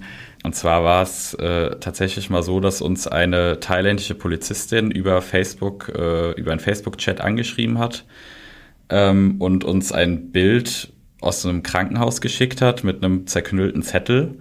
und 0.49 0.55
zwar 0.55 0.83
war 0.83 1.03
es 1.03 1.35
äh, 1.35 1.75
tatsächlich 1.79 2.31
mal 2.31 2.41
so, 2.41 2.59
dass 2.59 2.81
uns 2.81 3.05
eine 3.05 3.59
thailändische 3.59 4.15
Polizistin 4.15 4.89
über 4.89 5.21
Facebook, 5.21 5.89
äh, 5.95 6.31
über 6.31 6.49
einen 6.49 6.59
Facebook-Chat 6.59 7.21
angeschrieben 7.21 7.77
hat 7.77 8.03
ähm, 8.89 9.35
und 9.37 9.63
uns 9.63 9.91
ein 9.91 10.31
Bild 10.31 10.91
aus 11.21 11.45
einem 11.45 11.61
Krankenhaus 11.61 12.19
geschickt 12.19 12.63
hat 12.63 12.83
mit 12.83 13.03
einem 13.03 13.27
zerknüllten 13.27 13.83
Zettel. 13.83 14.39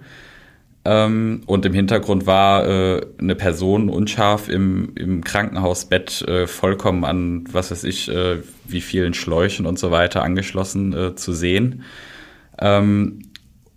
Ähm, 0.83 1.43
und 1.45 1.63
im 1.67 1.73
Hintergrund 1.73 2.25
war 2.25 2.67
äh, 2.67 3.05
eine 3.19 3.35
Person 3.35 3.89
unscharf 3.89 4.49
im, 4.49 4.93
im 4.95 5.23
Krankenhausbett 5.23 6.23
äh, 6.23 6.47
vollkommen 6.47 7.05
an, 7.05 7.43
was 7.51 7.69
weiß 7.69 7.83
ich, 7.83 8.09
äh, 8.09 8.37
wie 8.65 8.81
vielen 8.81 9.13
Schläuchen 9.13 9.67
und 9.67 9.77
so 9.77 9.91
weiter 9.91 10.23
angeschlossen 10.23 10.91
äh, 10.91 11.13
zu 11.13 11.33
sehen. 11.33 11.83
Ähm, 12.59 13.28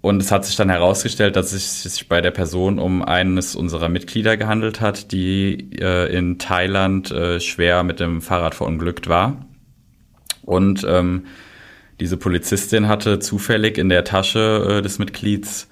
und 0.02 0.20
es 0.20 0.32
hat 0.32 0.44
sich 0.44 0.56
dann 0.56 0.68
herausgestellt, 0.68 1.36
dass 1.36 1.52
es 1.52 1.84
sich 1.84 2.08
bei 2.08 2.20
der 2.20 2.32
Person 2.32 2.80
um 2.80 3.02
eines 3.02 3.54
unserer 3.54 3.88
Mitglieder 3.88 4.36
gehandelt 4.36 4.80
hat, 4.80 5.12
die 5.12 5.70
äh, 5.80 6.12
in 6.12 6.38
Thailand 6.38 7.12
äh, 7.12 7.38
schwer 7.38 7.84
mit 7.84 8.00
dem 8.00 8.20
Fahrrad 8.20 8.56
verunglückt 8.56 9.08
war. 9.08 9.46
Und 10.42 10.84
ähm, 10.88 11.26
diese 12.00 12.16
Polizistin 12.16 12.88
hatte 12.88 13.20
zufällig 13.20 13.78
in 13.78 13.88
der 13.88 14.02
Tasche 14.02 14.78
äh, 14.78 14.82
des 14.82 14.98
Mitglieds 14.98 15.68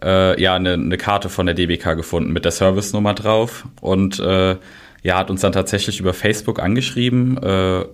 äh, 0.00 0.40
ja 0.40 0.54
eine, 0.54 0.74
eine 0.74 0.96
Karte 0.96 1.28
von 1.28 1.46
der 1.46 1.56
DBK 1.56 1.96
gefunden 1.96 2.32
mit 2.32 2.44
der 2.44 2.52
Servicenummer 2.52 3.14
drauf 3.14 3.66
und 3.80 4.20
äh, 4.20 4.56
ja 5.02 5.18
hat 5.18 5.30
uns 5.30 5.40
dann 5.40 5.50
tatsächlich 5.50 5.98
über 5.98 6.14
Facebook 6.14 6.60
angeschrieben 6.60 7.38
äh, 7.42 7.84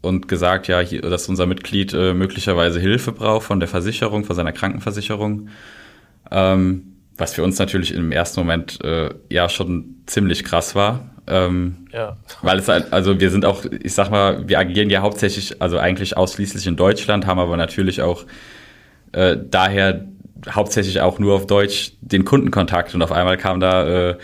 und 0.00 0.28
gesagt, 0.28 0.68
ja, 0.68 0.80
hier, 0.80 1.02
dass 1.02 1.28
unser 1.28 1.46
Mitglied 1.46 1.92
äh, 1.92 2.14
möglicherweise 2.14 2.80
Hilfe 2.80 3.12
braucht 3.12 3.46
von 3.46 3.60
der 3.60 3.68
Versicherung, 3.68 4.24
von 4.24 4.36
seiner 4.36 4.52
Krankenversicherung. 4.52 5.48
Ähm, 6.30 6.94
was 7.16 7.34
für 7.34 7.42
uns 7.42 7.58
natürlich 7.58 7.92
im 7.92 8.12
ersten 8.12 8.40
Moment 8.40 8.82
äh, 8.84 9.10
ja 9.28 9.48
schon 9.48 9.96
ziemlich 10.06 10.44
krass 10.44 10.74
war. 10.74 11.10
Ähm, 11.26 11.88
ja. 11.92 12.16
Weil 12.42 12.58
es 12.60 12.68
halt, 12.68 12.92
also 12.92 13.20
wir 13.20 13.30
sind 13.30 13.44
auch, 13.44 13.64
ich 13.64 13.92
sag 13.92 14.10
mal, 14.10 14.48
wir 14.48 14.58
agieren 14.58 14.88
ja 14.88 15.02
hauptsächlich, 15.02 15.60
also 15.60 15.78
eigentlich 15.78 16.16
ausschließlich 16.16 16.66
in 16.66 16.76
Deutschland, 16.76 17.26
haben 17.26 17.40
aber 17.40 17.56
natürlich 17.56 18.00
auch 18.00 18.24
äh, 19.12 19.36
daher 19.50 20.06
hauptsächlich 20.48 21.00
auch 21.00 21.18
nur 21.18 21.34
auf 21.34 21.46
Deutsch 21.46 21.92
den 22.00 22.24
Kundenkontakt 22.24 22.94
und 22.94 23.02
auf 23.02 23.12
einmal 23.12 23.36
kam 23.36 23.58
da 23.58 24.10
äh, 24.10 24.18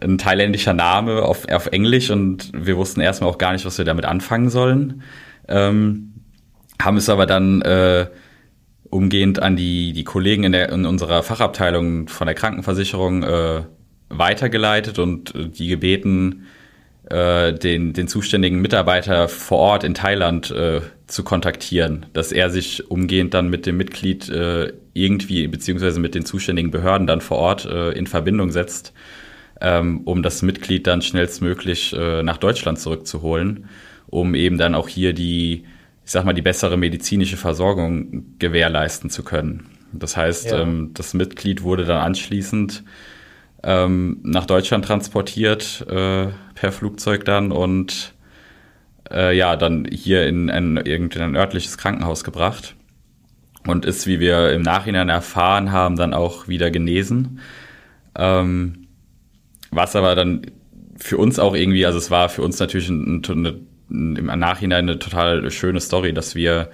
ein 0.00 0.18
thailändischer 0.18 0.74
Name 0.74 1.22
auf, 1.22 1.48
auf 1.48 1.66
Englisch 1.66 2.10
und 2.10 2.50
wir 2.54 2.76
wussten 2.76 3.00
erstmal 3.00 3.30
auch 3.30 3.38
gar 3.38 3.52
nicht, 3.52 3.64
was 3.64 3.78
wir 3.78 3.84
damit 3.84 4.04
anfangen 4.04 4.50
sollen. 4.50 5.02
Ähm, 5.48 6.12
haben 6.80 6.96
es 6.96 7.08
aber 7.08 7.26
dann 7.26 7.62
äh, 7.62 8.06
umgehend 8.90 9.40
an 9.42 9.56
die, 9.56 9.92
die 9.92 10.04
Kollegen 10.04 10.44
in, 10.44 10.52
der, 10.52 10.70
in 10.70 10.84
unserer 10.84 11.22
Fachabteilung 11.22 12.08
von 12.08 12.26
der 12.26 12.34
Krankenversicherung 12.34 13.22
äh, 13.22 13.62
weitergeleitet 14.08 14.98
und 14.98 15.32
die 15.58 15.68
gebeten, 15.68 16.46
äh, 17.08 17.52
den, 17.54 17.92
den 17.92 18.08
zuständigen 18.08 18.60
Mitarbeiter 18.60 19.28
vor 19.28 19.58
Ort 19.58 19.84
in 19.84 19.94
Thailand 19.94 20.50
äh, 20.50 20.80
zu 21.06 21.24
kontaktieren, 21.24 22.06
dass 22.12 22.32
er 22.32 22.50
sich 22.50 22.90
umgehend 22.90 23.32
dann 23.34 23.48
mit 23.48 23.64
dem 23.64 23.76
Mitglied 23.76 24.28
äh, 24.28 24.72
irgendwie, 24.92 25.46
beziehungsweise 25.48 26.00
mit 26.00 26.14
den 26.14 26.24
zuständigen 26.24 26.70
Behörden 26.70 27.06
dann 27.06 27.20
vor 27.20 27.38
Ort 27.38 27.64
äh, 27.64 27.92
in 27.92 28.06
Verbindung 28.06 28.50
setzt 28.50 28.92
ähm, 29.60 30.02
um 30.04 30.22
das 30.22 30.42
Mitglied 30.42 30.86
dann 30.86 31.02
schnellstmöglich 31.02 31.94
äh, 31.96 32.22
nach 32.22 32.36
Deutschland 32.36 32.78
zurückzuholen, 32.78 33.68
um 34.06 34.34
eben 34.34 34.58
dann 34.58 34.74
auch 34.74 34.88
hier 34.88 35.12
die, 35.12 35.64
ich 36.04 36.10
sag 36.10 36.24
mal, 36.24 36.32
die 36.32 36.42
bessere 36.42 36.76
medizinische 36.76 37.36
Versorgung 37.36 38.38
gewährleisten 38.38 39.10
zu 39.10 39.22
können. 39.22 39.66
Das 39.92 40.16
heißt, 40.16 40.50
ja. 40.50 40.62
ähm, 40.62 40.90
das 40.94 41.14
Mitglied 41.14 41.62
wurde 41.62 41.84
dann 41.84 41.98
anschließend 41.98 42.84
ähm, 43.62 44.18
nach 44.22 44.46
Deutschland 44.46 44.84
transportiert 44.84 45.84
äh, 45.88 46.28
per 46.54 46.72
Flugzeug 46.72 47.24
dann 47.24 47.52
und 47.52 48.14
äh, 49.10 49.36
ja, 49.36 49.56
dann 49.56 49.86
hier 49.90 50.26
in 50.26 50.50
ein, 50.50 50.76
irgendein 50.76 51.36
örtliches 51.36 51.78
Krankenhaus 51.78 52.24
gebracht 52.24 52.76
und 53.66 53.84
ist, 53.84 54.06
wie 54.06 54.20
wir 54.20 54.52
im 54.52 54.62
Nachhinein 54.62 55.08
erfahren 55.08 55.72
haben, 55.72 55.96
dann 55.96 56.14
auch 56.14 56.48
wieder 56.48 56.70
genesen. 56.70 57.40
Ähm, 58.14 58.85
was 59.76 59.94
aber 59.94 60.14
dann 60.14 60.42
für 60.96 61.18
uns 61.18 61.38
auch 61.38 61.54
irgendwie, 61.54 61.86
also 61.86 61.98
es 61.98 62.10
war 62.10 62.28
für 62.28 62.42
uns 62.42 62.58
natürlich 62.58 62.88
ein, 62.88 63.22
eine, 63.28 63.60
im 63.88 64.26
Nachhinein 64.26 64.88
eine 64.88 64.98
total 64.98 65.50
schöne 65.50 65.80
Story, 65.80 66.12
dass 66.12 66.34
wir 66.34 66.70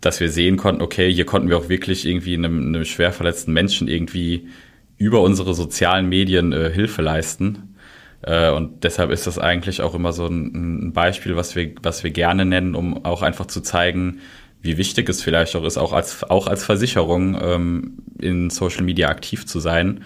dass 0.00 0.20
wir 0.20 0.30
sehen 0.30 0.56
konnten, 0.56 0.82
okay, 0.82 1.12
hier 1.12 1.26
konnten 1.26 1.48
wir 1.48 1.58
auch 1.58 1.68
wirklich 1.68 2.06
irgendwie 2.06 2.34
einem, 2.34 2.68
einem 2.68 2.84
schwer 2.84 3.12
verletzten 3.12 3.52
Menschen 3.52 3.88
irgendwie 3.88 4.48
über 4.96 5.22
unsere 5.22 5.54
sozialen 5.54 6.08
Medien 6.08 6.52
äh, 6.52 6.70
Hilfe 6.70 7.02
leisten. 7.02 7.74
Äh, 8.22 8.50
und 8.50 8.84
deshalb 8.84 9.10
ist 9.10 9.26
das 9.26 9.38
eigentlich 9.38 9.80
auch 9.80 9.94
immer 9.94 10.12
so 10.12 10.26
ein, 10.26 10.86
ein, 10.88 10.92
Beispiel, 10.92 11.36
was 11.36 11.56
wir, 11.56 11.72
was 11.82 12.04
wir 12.04 12.10
gerne 12.10 12.44
nennen, 12.44 12.74
um 12.74 13.04
auch 13.04 13.22
einfach 13.22 13.46
zu 13.46 13.60
zeigen, 13.60 14.20
wie 14.60 14.76
wichtig 14.76 15.08
es 15.08 15.22
vielleicht 15.22 15.54
auch 15.56 15.64
ist, 15.64 15.78
auch 15.78 15.92
als, 15.92 16.24
auch 16.24 16.48
als 16.48 16.64
Versicherung 16.64 17.38
ähm, 17.40 17.98
in 18.20 18.50
Social 18.50 18.82
Media 18.82 19.08
aktiv 19.08 19.46
zu 19.46 19.60
sein 19.60 20.04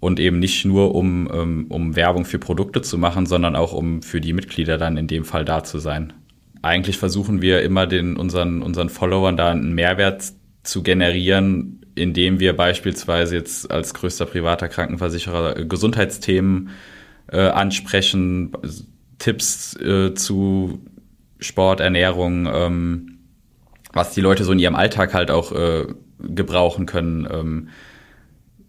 und 0.00 0.20
eben 0.20 0.38
nicht 0.38 0.64
nur 0.64 0.94
um, 0.94 1.28
ähm, 1.32 1.66
um 1.68 1.96
Werbung 1.96 2.24
für 2.24 2.38
Produkte 2.38 2.82
zu 2.82 2.98
machen, 2.98 3.26
sondern 3.26 3.56
auch 3.56 3.72
um 3.72 4.02
für 4.02 4.20
die 4.20 4.32
Mitglieder 4.32 4.78
dann 4.78 4.96
in 4.96 5.06
dem 5.06 5.24
Fall 5.24 5.44
da 5.44 5.64
zu 5.64 5.78
sein. 5.78 6.12
Eigentlich 6.62 6.98
versuchen 6.98 7.42
wir 7.42 7.62
immer 7.62 7.86
den 7.86 8.16
unseren, 8.16 8.62
unseren 8.62 8.88
Followern 8.88 9.36
da 9.36 9.50
einen 9.50 9.74
Mehrwert 9.74 10.32
zu 10.62 10.82
generieren, 10.82 11.80
indem 11.94 12.40
wir 12.40 12.54
beispielsweise 12.54 13.36
jetzt 13.36 13.70
als 13.70 13.94
größter 13.94 14.26
privater 14.26 14.68
Krankenversicherer 14.68 15.64
Gesundheitsthemen 15.64 16.70
äh, 17.28 17.38
ansprechen, 17.38 18.52
Tipps 19.18 19.76
äh, 19.80 20.14
zu 20.14 20.80
Sport, 21.38 21.80
Ernährung, 21.80 22.48
ähm, 22.52 23.18
was 23.92 24.12
die 24.12 24.20
Leute 24.20 24.44
so 24.44 24.52
in 24.52 24.58
ihrem 24.58 24.74
Alltag 24.74 25.14
halt 25.14 25.30
auch 25.30 25.52
äh, 25.52 25.86
gebrauchen 26.18 26.86
können. 26.86 27.26
Ähm, 27.30 27.68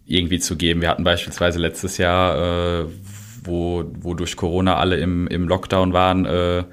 irgendwie 0.07 0.39
zu 0.39 0.55
geben. 0.55 0.81
Wir 0.81 0.89
hatten 0.89 1.03
beispielsweise 1.03 1.59
letztes 1.59 1.97
Jahr, 1.97 2.81
äh, 2.81 2.85
wo, 3.43 3.83
wo 3.99 4.13
durch 4.13 4.35
Corona 4.35 4.77
alle 4.77 4.97
im, 4.97 5.27
im 5.27 5.47
Lockdown 5.47 5.93
waren, 5.93 6.25
äh, 6.25 6.63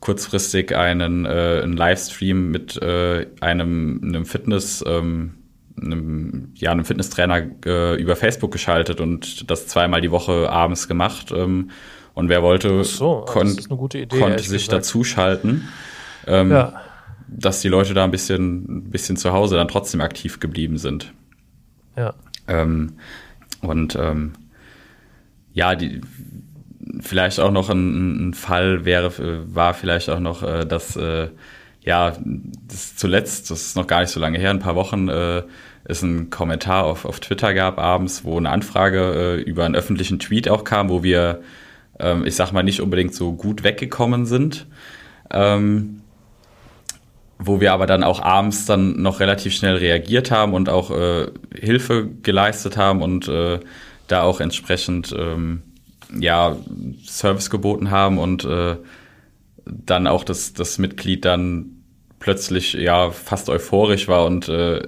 kurzfristig 0.00 0.76
einen, 0.76 1.24
äh, 1.24 1.60
einen 1.62 1.76
Livestream 1.76 2.50
mit 2.50 2.80
äh, 2.82 3.26
einem, 3.40 4.00
einem 4.02 4.26
Fitness, 4.26 4.84
ähm, 4.86 5.34
einem, 5.80 6.52
ja, 6.54 6.72
einem 6.72 6.84
Fitnesstrainer 6.84 7.42
äh, 7.64 8.00
über 8.00 8.16
Facebook 8.16 8.52
geschaltet 8.52 9.00
und 9.00 9.50
das 9.50 9.66
zweimal 9.66 10.00
die 10.00 10.10
Woche 10.10 10.50
abends 10.50 10.88
gemacht. 10.88 11.32
Ähm, 11.34 11.70
und 12.12 12.28
wer 12.28 12.42
wollte, 12.42 12.84
so, 12.84 13.24
kon 13.26 13.56
Idee, 13.94 14.06
konnte 14.06 14.42
sich 14.42 14.68
dazuschalten. 14.68 15.68
Ähm, 16.26 16.50
ja. 16.50 16.80
dass 17.28 17.60
die 17.60 17.68
Leute 17.68 17.92
da 17.92 18.04
ein 18.04 18.10
bisschen, 18.10 18.78
ein 18.78 18.90
bisschen 18.90 19.16
zu 19.16 19.32
Hause 19.32 19.56
dann 19.56 19.68
trotzdem 19.68 20.00
aktiv 20.00 20.40
geblieben 20.40 20.78
sind. 20.78 21.12
Ja. 21.96 22.14
Ähm, 22.48 22.94
und 23.60 23.96
ähm, 23.96 24.32
ja, 25.52 25.74
die, 25.74 26.00
vielleicht 27.00 27.40
auch 27.40 27.50
noch 27.50 27.70
ein, 27.70 28.28
ein, 28.28 28.34
Fall 28.34 28.84
wäre, 28.84 29.12
war 29.54 29.74
vielleicht 29.74 30.10
auch 30.10 30.20
noch, 30.20 30.42
äh, 30.42 30.64
dass 30.64 30.96
äh, 30.96 31.28
ja, 31.82 32.16
das 32.68 32.96
zuletzt, 32.96 33.50
das 33.50 33.62
ist 33.62 33.76
noch 33.76 33.86
gar 33.86 34.00
nicht 34.00 34.10
so 34.10 34.20
lange 34.20 34.38
her, 34.38 34.50
ein 34.50 34.58
paar 34.58 34.74
Wochen, 34.74 35.08
äh, 35.08 35.42
es 35.84 36.02
ein 36.02 36.30
Kommentar 36.30 36.84
auf, 36.84 37.04
auf 37.04 37.20
Twitter 37.20 37.52
gab 37.52 37.78
abends, 37.78 38.24
wo 38.24 38.38
eine 38.38 38.50
Anfrage 38.50 39.36
äh, 39.38 39.42
über 39.42 39.64
einen 39.66 39.74
öffentlichen 39.74 40.18
Tweet 40.18 40.48
auch 40.48 40.64
kam, 40.64 40.88
wo 40.88 41.02
wir, 41.02 41.42
ähm, 41.98 42.24
ich 42.24 42.36
sag 42.36 42.52
mal, 42.52 42.62
nicht 42.62 42.80
unbedingt 42.80 43.14
so 43.14 43.34
gut 43.34 43.64
weggekommen 43.64 44.24
sind. 44.24 44.66
Ähm, 45.30 46.00
wo 47.46 47.60
wir 47.60 47.72
aber 47.72 47.86
dann 47.86 48.04
auch 48.04 48.20
abends 48.20 48.66
dann 48.66 49.00
noch 49.00 49.20
relativ 49.20 49.54
schnell 49.54 49.76
reagiert 49.76 50.30
haben 50.30 50.54
und 50.54 50.68
auch 50.68 50.90
äh, 50.90 51.26
Hilfe 51.54 52.08
geleistet 52.22 52.76
haben 52.76 53.02
und 53.02 53.28
äh, 53.28 53.60
da 54.06 54.22
auch 54.22 54.40
entsprechend 54.40 55.14
ähm, 55.16 55.62
ja 56.18 56.56
Service 57.04 57.50
geboten 57.50 57.90
haben 57.90 58.18
und 58.18 58.44
äh, 58.44 58.76
dann 59.66 60.06
auch 60.06 60.24
das, 60.24 60.52
das 60.52 60.78
Mitglied 60.78 61.24
dann 61.24 61.70
plötzlich 62.18 62.72
ja 62.72 63.10
fast 63.10 63.50
euphorisch 63.50 64.08
war 64.08 64.24
und 64.24 64.48
äh, 64.48 64.80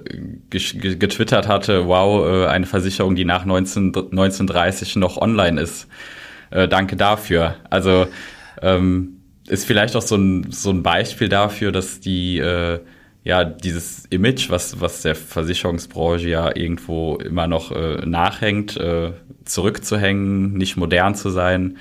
getwittert 0.49 1.47
hatte, 1.47 1.87
wow, 1.87 2.25
äh, 2.27 2.47
eine 2.47 2.65
Versicherung, 2.65 3.15
die 3.15 3.25
nach 3.25 3.45
19, 3.45 3.87
1930 3.95 4.95
noch 4.95 5.17
online 5.17 5.61
ist. 5.61 5.87
Äh, 6.49 6.67
danke 6.67 6.95
dafür. 6.95 7.55
Also 7.69 8.07
ähm, 8.61 9.16
ist 9.47 9.65
vielleicht 9.65 9.95
auch 9.95 10.01
so 10.01 10.15
ein, 10.15 10.51
so 10.51 10.69
ein 10.69 10.83
Beispiel 10.83 11.29
dafür, 11.29 11.71
dass 11.71 11.99
die, 11.99 12.37
äh, 12.37 12.79
ja, 13.23 13.43
dieses 13.43 14.05
Image, 14.09 14.49
was, 14.49 14.79
was 14.79 15.01
der 15.01 15.15
Versicherungsbranche 15.15 16.29
ja 16.29 16.55
irgendwo 16.55 17.15
immer 17.17 17.47
noch 17.47 17.71
äh, 17.71 18.05
nachhängt, 18.05 18.77
äh, 18.77 19.11
zurückzuhängen, 19.45 20.53
nicht 20.53 20.77
modern 20.77 21.15
zu 21.15 21.29
sein, 21.29 21.77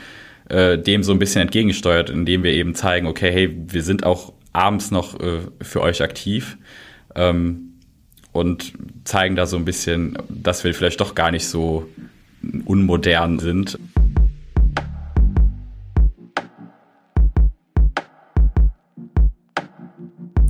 äh, 0.48 0.78
dem 0.78 1.02
so 1.02 1.12
ein 1.12 1.18
bisschen 1.18 1.42
entgegensteuert, 1.42 2.10
indem 2.10 2.42
wir 2.42 2.52
eben 2.52 2.74
zeigen, 2.74 3.06
okay, 3.06 3.32
hey, 3.32 3.56
wir 3.68 3.82
sind 3.82 4.04
auch 4.04 4.32
abends 4.52 4.90
noch 4.90 5.18
äh, 5.20 5.40
für 5.60 5.82
euch 5.82 6.02
aktiv 6.02 6.56
ähm, 7.14 7.74
und 8.32 8.72
zeigen 9.04 9.36
da 9.36 9.46
so 9.46 9.56
ein 9.56 9.64
bisschen, 9.64 10.16
dass 10.28 10.64
wir 10.64 10.74
vielleicht 10.74 11.00
doch 11.00 11.14
gar 11.14 11.30
nicht 11.30 11.46
so 11.46 11.88
unmodern 12.64 13.38
sind. 13.38 13.78